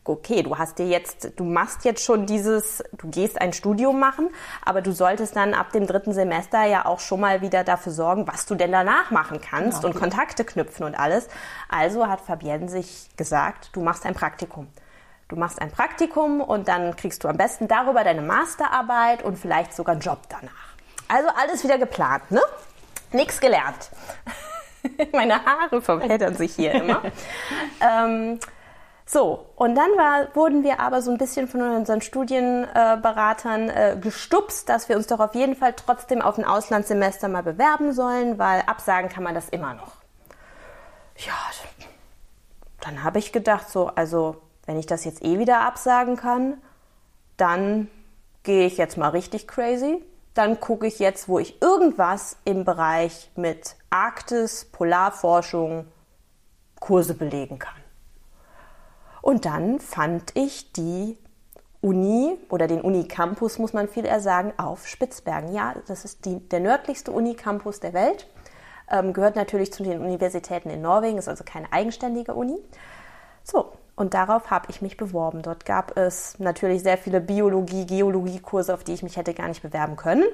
okay, 0.06 0.44
du 0.44 0.58
hast 0.58 0.80
dir 0.80 0.88
jetzt, 0.88 1.32
du 1.38 1.44
machst 1.44 1.86
jetzt 1.86 2.04
schon 2.04 2.26
dieses, 2.26 2.84
du 2.94 3.10
gehst 3.10 3.40
ein 3.40 3.54
Studium 3.54 4.00
machen, 4.00 4.30
aber 4.66 4.82
du 4.82 4.92
solltest 4.92 5.36
dann 5.36 5.54
ab 5.54 5.72
dem 5.72 5.88
dritten 5.88 6.14
Semester 6.14 6.64
ja 6.66 6.86
auch 6.86 7.00
schon 7.00 7.20
mal 7.20 7.42
wieder 7.42 7.64
dafür 7.64 7.92
sorgen, 7.92 8.28
was 8.28 8.46
du 8.46 8.56
denn 8.56 8.72
danach 8.72 9.12
machen 9.12 9.40
kannst 9.42 9.84
ja, 9.84 9.90
und 9.90 9.96
Kontakte 9.96 10.46
knüpfen 10.46 10.86
und 10.86 10.96
alles. 10.96 11.28
Also 11.70 12.08
hat 12.08 12.22
Fabienne 12.22 12.70
sich 12.70 13.10
gesagt, 13.18 13.70
du 13.74 13.82
machst 13.82 14.06
ein 14.06 14.14
Praktikum. 14.14 14.68
Du 15.30 15.38
machst 15.38 15.62
ein 15.62 15.72
Praktikum 15.72 16.42
und 16.42 16.68
dann 16.68 16.96
kriegst 16.96 17.24
du 17.24 17.28
am 17.28 17.38
besten 17.38 17.68
darüber 17.68 18.04
deine 18.04 18.22
Masterarbeit 18.22 19.24
und 19.24 19.38
vielleicht 19.38 19.74
sogar 19.74 19.94
einen 19.94 20.02
Job 20.02 20.20
danach. 20.30 20.52
Also 21.08 21.30
alles 21.42 21.64
wieder 21.64 21.78
geplant, 21.78 22.30
ne? 22.30 22.42
Nichts 23.12 23.40
gelernt. 23.40 23.90
Meine 25.12 25.44
Haare 25.46 25.82
verheddern 25.82 26.36
sich 26.36 26.56
hier 26.56 26.74
immer. 26.74 27.02
ähm, 27.82 28.40
so, 29.06 29.46
und 29.56 29.76
dann 29.76 29.90
war, 29.98 30.34
wurden 30.34 30.64
wir 30.64 30.80
aber 30.80 31.02
so 31.02 31.12
ein 31.12 31.18
bisschen 31.18 31.48
von 31.48 31.62
unseren 31.62 32.02
Studienberatern 32.02 33.70
äh, 33.70 33.98
gestupst, 34.00 34.70
dass 34.70 34.88
wir 34.88 34.96
uns 34.96 35.08
doch 35.08 35.20
auf 35.20 35.36
jeden 35.36 35.56
Fall 35.56 35.74
trotzdem 35.74 36.22
auf 36.22 36.38
ein 36.38 36.46
Auslandssemester 36.46 37.28
mal 37.28 37.44
bewerben 37.44 37.92
sollen, 37.92 38.40
weil 38.40 38.62
absagen 38.62 39.10
kann 39.10 39.24
man 39.24 39.36
das 39.36 39.50
immer 39.50 39.74
noch. 39.74 39.92
Ja, 41.18 41.34
dann 42.80 43.04
habe 43.04 43.20
ich 43.20 43.32
gedacht, 43.32 43.70
so, 43.70 43.88
also 43.88 44.38
wenn 44.66 44.80
ich 44.80 44.86
das 44.86 45.04
jetzt 45.06 45.24
eh 45.24 45.38
wieder 45.38 45.62
absagen 45.62 46.16
kann, 46.16 46.62
dann 47.38 47.90
gehe 48.44 48.66
ich 48.66 48.78
jetzt 48.78 48.98
mal 48.98 49.10
richtig 49.10 49.48
crazy 49.48 50.02
dann 50.34 50.60
gucke 50.60 50.88
ich 50.88 51.00
jetzt, 51.00 51.28
wo 51.28 51.40
ich 51.40 51.62
irgendwas 51.62 52.38
im 52.46 52.66
Bereich 52.66 53.32
mit 53.36 53.76
Arktis, 53.90 54.66
Polarforschung, 54.66 55.88
Kurse 56.80 57.14
belegen 57.14 57.60
kann. 57.60 57.76
Und 59.22 59.46
dann 59.46 59.80
fand 59.80 60.36
ich 60.36 60.74
die 60.74 61.18
Uni 61.82 62.38
oder 62.50 62.68
den 62.68 62.82
Unicampus, 62.82 63.60
muss 63.60 63.74
man 63.74 63.88
viel 63.88 64.06
eher 64.06 64.20
sagen, 64.20 64.54
auf 64.58 64.88
Spitzbergen. 64.88 65.54
Ja, 65.54 65.76
das 65.88 66.06
ist 66.06 66.26
die, 66.26 66.40
der 66.50 66.60
nördlichste 66.60 67.12
Unicampus 67.12 67.80
der 67.80 67.94
Welt. 67.94 68.28
Ähm, 68.90 69.14
gehört 69.14 69.36
natürlich 69.36 69.72
zu 69.72 69.84
den 69.84 70.02
Universitäten 70.02 70.70
in 70.70 70.82
Norwegen, 70.82 71.18
ist 71.18 71.30
also 71.30 71.44
keine 71.46 71.72
eigenständige 71.72 72.34
Uni. 72.34 72.58
So, 73.44 73.74
und 73.96 74.14
darauf 74.14 74.50
habe 74.50 74.68
ich 74.70 74.82
mich 74.82 74.98
beworben. 74.98 75.42
Dort 75.42 75.66
gab 75.66 75.98
es 75.98 76.40
natürlich 76.40 76.84
sehr 76.84 76.98
viele 76.98 77.22
Biologie, 77.22 77.86
Geologie-Kurse, 77.86 78.74
auf 78.74 78.84
die 78.84 78.94
ich 78.94 79.04
mich 79.04 79.18
hätte 79.18 79.34
gar 79.34 79.48
nicht 79.48 79.62
bewerben 79.62 79.96
können. 79.96 80.26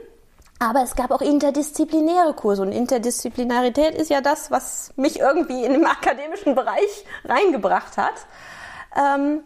Aber 0.59 0.83
es 0.83 0.95
gab 0.95 1.11
auch 1.11 1.21
interdisziplinäre 1.21 2.33
Kurse 2.33 2.61
und 2.61 2.73
Interdisziplinarität 2.73 3.95
ist 3.95 4.09
ja 4.09 4.19
das, 4.19 4.51
was 4.51 4.93
mich 4.97 5.19
irgendwie 5.19 5.63
in 5.63 5.71
den 5.73 5.85
akademischen 5.85 6.53
Bereich 6.53 7.05
reingebracht 7.23 7.97
hat. 7.97 8.13
Ähm, 8.95 9.43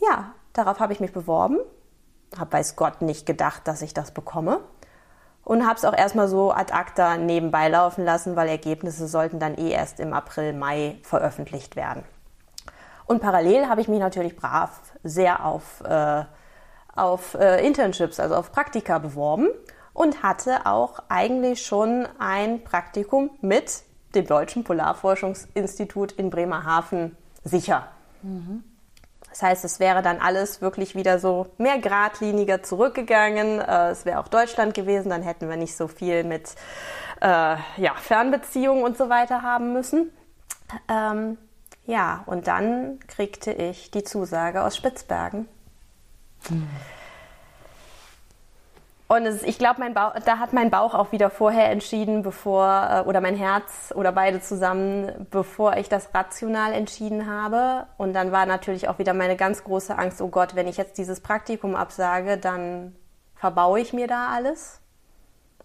ja, 0.00 0.32
darauf 0.54 0.80
habe 0.80 0.94
ich 0.94 1.00
mich 1.00 1.12
beworben. 1.12 1.58
Habe 2.38 2.52
weiß 2.52 2.76
Gott 2.76 3.02
nicht 3.02 3.26
gedacht, 3.26 3.68
dass 3.68 3.82
ich 3.82 3.92
das 3.92 4.12
bekomme. 4.12 4.60
Und 5.44 5.66
habe 5.66 5.76
es 5.76 5.84
auch 5.84 5.96
erstmal 5.96 6.28
so 6.28 6.52
ad 6.52 6.72
acta 6.72 7.18
nebenbei 7.18 7.68
laufen 7.68 8.02
lassen, 8.02 8.34
weil 8.34 8.48
Ergebnisse 8.48 9.06
sollten 9.06 9.38
dann 9.38 9.58
eh 9.58 9.70
erst 9.70 10.00
im 10.00 10.14
April, 10.14 10.54
Mai 10.54 10.98
veröffentlicht 11.02 11.76
werden. 11.76 12.04
Und 13.06 13.20
parallel 13.20 13.68
habe 13.68 13.80
ich 13.80 13.88
mich 13.88 14.00
natürlich 14.00 14.36
brav 14.36 14.80
sehr 15.02 15.44
auf, 15.44 15.82
äh, 15.82 16.24
auf 16.94 17.34
äh, 17.34 17.66
Internships, 17.66 18.18
also 18.18 18.34
auf 18.34 18.50
Praktika 18.52 18.98
beworben 18.98 19.48
und 19.92 20.22
hatte 20.22 20.66
auch 20.66 21.02
eigentlich 21.08 21.64
schon 21.64 22.08
ein 22.18 22.64
Praktikum 22.64 23.30
mit 23.40 23.82
dem 24.14 24.26
Deutschen 24.26 24.64
Polarforschungsinstitut 24.64 26.12
in 26.12 26.30
Bremerhaven 26.30 27.16
sicher. 27.42 27.88
Mhm. 28.22 28.64
Das 29.28 29.42
heißt, 29.42 29.64
es 29.64 29.80
wäre 29.80 30.00
dann 30.00 30.20
alles 30.20 30.62
wirklich 30.62 30.94
wieder 30.94 31.18
so 31.18 31.48
mehr 31.58 31.78
geradliniger 31.78 32.62
zurückgegangen. 32.62 33.60
Äh, 33.60 33.90
es 33.90 34.04
wäre 34.04 34.20
auch 34.20 34.28
Deutschland 34.28 34.74
gewesen, 34.74 35.10
dann 35.10 35.22
hätten 35.22 35.48
wir 35.48 35.56
nicht 35.56 35.76
so 35.76 35.88
viel 35.88 36.22
mit 36.22 36.54
äh, 37.20 37.26
ja, 37.76 37.94
Fernbeziehungen 37.96 38.84
und 38.84 38.96
so 38.96 39.08
weiter 39.08 39.42
haben 39.42 39.72
müssen. 39.72 40.12
Ähm, 40.88 41.36
ja, 41.86 42.22
und 42.26 42.46
dann 42.46 42.98
kriegte 43.06 43.52
ich 43.52 43.90
die 43.90 44.04
Zusage 44.04 44.62
aus 44.62 44.76
Spitzbergen. 44.76 45.48
Hm. 46.48 46.68
Und 49.06 49.26
ist, 49.26 49.44
ich 49.44 49.58
glaube, 49.58 49.82
da 49.92 50.38
hat 50.38 50.54
mein 50.54 50.70
Bauch 50.70 50.94
auch 50.94 51.12
wieder 51.12 51.28
vorher 51.28 51.70
entschieden, 51.70 52.22
bevor, 52.22 52.88
äh, 52.90 53.08
oder 53.08 53.20
mein 53.20 53.36
Herz 53.36 53.92
oder 53.94 54.12
beide 54.12 54.40
zusammen, 54.40 55.26
bevor 55.30 55.76
ich 55.76 55.90
das 55.90 56.14
rational 56.14 56.72
entschieden 56.72 57.30
habe. 57.30 57.86
Und 57.98 58.14
dann 58.14 58.32
war 58.32 58.46
natürlich 58.46 58.88
auch 58.88 58.98
wieder 58.98 59.12
meine 59.12 59.36
ganz 59.36 59.62
große 59.62 59.96
Angst, 59.96 60.22
oh 60.22 60.28
Gott, 60.28 60.54
wenn 60.54 60.66
ich 60.66 60.78
jetzt 60.78 60.96
dieses 60.96 61.20
Praktikum 61.20 61.76
absage, 61.76 62.38
dann 62.38 62.96
verbaue 63.36 63.78
ich 63.78 63.92
mir 63.92 64.06
da 64.06 64.28
alles. 64.28 64.80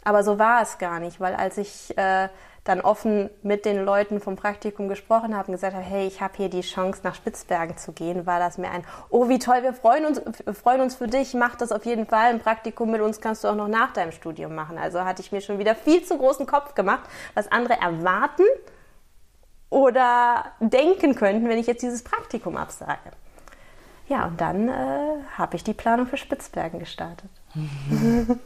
Aber 0.03 0.23
so 0.23 0.38
war 0.38 0.62
es 0.62 0.77
gar 0.77 0.99
nicht, 0.99 1.19
weil 1.21 1.34
als 1.34 1.58
ich 1.58 1.97
äh, 1.97 2.27
dann 2.69 2.82
offen 2.82 3.29
mit 3.41 3.65
den 3.65 3.84
Leuten 3.84 4.19
vom 4.19 4.36
Praktikum 4.36 4.88
gesprochen 4.88 5.36
habe 5.36 5.47
und 5.47 5.53
gesagt 5.55 5.73
habe, 5.73 5.84
hey, 5.84 6.08
ich 6.08 6.21
habe 6.21 6.36
hier 6.38 6.49
die 6.49 6.62
Chance, 6.62 7.01
nach 7.03 7.15
Spitzbergen 7.15 7.77
zu 7.77 7.91
gehen, 7.91 8.25
war 8.27 8.39
das 8.39 8.60
mir 8.60 8.69
ein, 8.69 8.84
oh, 9.10 9.27
wie 9.27 9.39
toll, 9.39 9.63
wir 9.63 9.73
freuen 9.73 10.05
uns, 10.05 10.21
freuen 10.53 10.82
uns 10.82 10.95
für 10.95 11.08
dich, 11.08 11.34
mach 11.34 11.55
das 11.55 11.71
auf 11.71 11.86
jeden 11.86 12.05
Fall. 12.05 12.29
Ein 12.29 12.39
Praktikum 12.39 12.91
mit 12.91 13.01
uns 13.01 13.19
kannst 13.19 13.43
du 13.43 13.47
auch 13.47 13.55
noch 13.55 13.67
nach 13.67 13.91
deinem 13.93 14.12
Studium 14.12 14.53
machen. 14.53 14.77
Also 14.77 15.03
hatte 15.03 15.21
ich 15.21 15.32
mir 15.32 15.41
schon 15.41 15.58
wieder 15.58 15.73
viel 15.73 16.03
zu 16.03 16.17
großen 16.17 16.45
Kopf 16.45 16.75
gemacht, 16.75 17.10
was 17.34 17.51
andere 17.51 17.82
erwarten 17.82 18.43
oder 19.72 20.45
denken 20.59 21.15
könnten, 21.15 21.49
wenn 21.49 21.57
ich 21.57 21.67
jetzt 21.67 21.82
dieses 21.82 22.03
Praktikum 22.03 22.55
absage. 22.55 23.11
Ja, 24.07 24.26
und 24.26 24.39
dann 24.39 24.70
äh, 24.70 25.24
habe 25.38 25.55
ich 25.55 25.63
die 25.63 25.74
Planung 25.74 26.05
für 26.05 26.17
Spitzbergen 26.17 26.80
gestartet. 26.80 27.30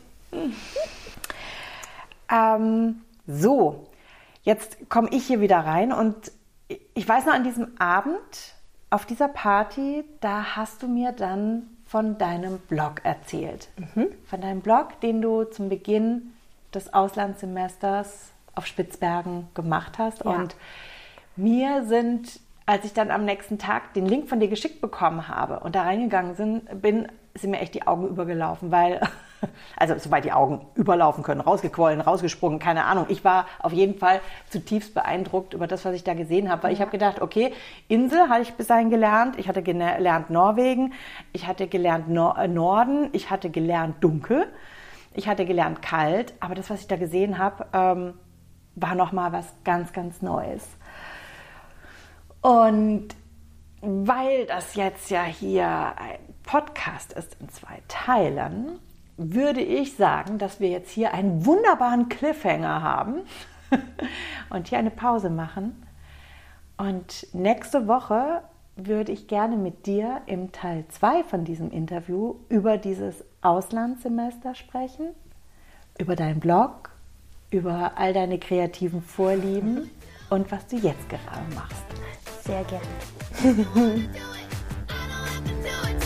ähm, 2.29 3.01
so, 3.27 3.87
Jetzt 4.43 4.89
komme 4.89 5.09
ich 5.11 5.25
hier 5.25 5.39
wieder 5.41 5.59
rein 5.59 5.91
und 5.91 6.31
ich 6.67 7.07
weiß 7.07 7.25
noch 7.25 7.33
an 7.33 7.43
diesem 7.43 7.79
Abend 7.79 8.55
auf 8.89 9.05
dieser 9.05 9.27
Party, 9.27 10.03
da 10.21 10.55
hast 10.55 10.83
du 10.83 10.87
mir 10.87 11.11
dann 11.11 11.63
von 11.85 12.17
deinem 12.17 12.59
Blog 12.59 13.01
erzählt. 13.03 13.69
Mhm. 13.77 14.07
Von 14.25 14.41
deinem 14.41 14.61
Blog, 14.61 14.99
den 15.01 15.21
du 15.21 15.45
zum 15.45 15.69
Beginn 15.69 16.33
des 16.73 16.93
Auslandssemesters 16.93 18.31
auf 18.55 18.67
Spitzbergen 18.67 19.47
gemacht 19.53 19.97
hast. 19.97 20.25
Ja. 20.25 20.31
Und 20.31 20.55
mir 21.35 21.85
sind, 21.85 22.39
als 22.65 22.85
ich 22.85 22.93
dann 22.93 23.11
am 23.11 23.25
nächsten 23.25 23.57
Tag 23.57 23.93
den 23.93 24.05
Link 24.05 24.29
von 24.29 24.39
dir 24.39 24.47
geschickt 24.47 24.81
bekommen 24.81 25.27
habe 25.27 25.61
und 25.61 25.75
da 25.75 25.83
reingegangen 25.83 26.61
bin, 26.81 27.07
sind 27.35 27.51
mir 27.51 27.59
echt 27.59 27.73
die 27.73 27.87
Augen 27.87 28.07
übergelaufen, 28.07 28.71
weil 28.71 29.01
also 29.77 29.97
soweit 29.97 30.25
die 30.25 30.31
Augen 30.31 30.65
überlaufen 30.75 31.23
können, 31.23 31.41
rausgequollen, 31.41 32.01
rausgesprungen, 32.01 32.59
keine 32.59 32.85
Ahnung. 32.85 33.05
Ich 33.09 33.23
war 33.23 33.45
auf 33.59 33.73
jeden 33.73 33.97
Fall 33.97 34.21
zutiefst 34.49 34.93
beeindruckt 34.93 35.53
über 35.53 35.67
das, 35.67 35.85
was 35.85 35.95
ich 35.95 36.03
da 36.03 36.13
gesehen 36.13 36.49
habe, 36.49 36.63
weil 36.63 36.71
ja. 36.71 36.75
ich 36.75 36.81
habe 36.81 36.91
gedacht, 36.91 37.21
okay, 37.21 37.53
Insel 37.87 38.29
hatte 38.29 38.41
ich 38.41 38.53
bis 38.53 38.67
dahin 38.67 38.89
gelernt, 38.89 39.37
ich 39.37 39.47
hatte 39.47 39.63
gelernt 39.63 40.29
Norwegen, 40.29 40.93
ich 41.31 41.47
hatte 41.47 41.67
gelernt 41.67 42.09
Nor 42.09 42.37
äh, 42.37 42.47
Norden, 42.47 43.09
ich 43.13 43.29
hatte 43.29 43.49
gelernt 43.49 44.03
Dunkel. 44.03 44.47
Ich 45.15 45.27
hatte 45.27 45.45
gelernt 45.45 45.81
kalt, 45.81 46.33
aber 46.39 46.55
das, 46.55 46.69
was 46.69 46.81
ich 46.81 46.87
da 46.87 46.95
gesehen 46.95 47.37
habe, 47.37 47.67
ähm, 47.73 48.13
war 48.75 48.95
nochmal 48.95 49.31
was 49.31 49.53
ganz, 49.63 49.93
ganz 49.93 50.21
Neues. 50.21 50.67
Und 52.41 53.09
weil 53.81 54.45
das 54.47 54.75
jetzt 54.75 55.11
ja 55.11 55.23
hier 55.23 55.67
ein 55.67 56.19
Podcast 56.43 57.13
ist 57.13 57.37
in 57.39 57.49
zwei 57.49 57.81
Teilen, 57.87 58.79
würde 59.31 59.61
ich 59.61 59.95
sagen, 59.95 60.37
dass 60.37 60.59
wir 60.59 60.69
jetzt 60.69 60.91
hier 60.91 61.13
einen 61.13 61.45
wunderbaren 61.45 62.09
Cliffhanger 62.09 62.81
haben 62.81 63.21
und 64.49 64.67
hier 64.67 64.79
eine 64.79 64.91
Pause 64.91 65.29
machen. 65.29 65.85
Und 66.77 67.27
nächste 67.33 67.87
Woche 67.87 68.41
würde 68.75 69.11
ich 69.11 69.27
gerne 69.27 69.55
mit 69.55 69.85
dir 69.85 70.21
im 70.25 70.51
Teil 70.51 70.85
2 70.89 71.23
von 71.23 71.45
diesem 71.45 71.69
Interview 71.69 72.35
über 72.49 72.77
dieses 72.77 73.23
Auslandssemester 73.41 74.55
sprechen, 74.55 75.09
über 75.99 76.15
deinen 76.15 76.39
Blog, 76.39 76.89
über 77.51 77.93
all 77.95 78.13
deine 78.13 78.39
kreativen 78.39 79.01
Vorlieben 79.01 79.91
und 80.29 80.51
was 80.51 80.65
du 80.67 80.77
jetzt 80.77 81.07
gerade 81.07 81.55
machst. 81.55 81.85
Sehr 82.43 82.63
gerne. 82.63 84.09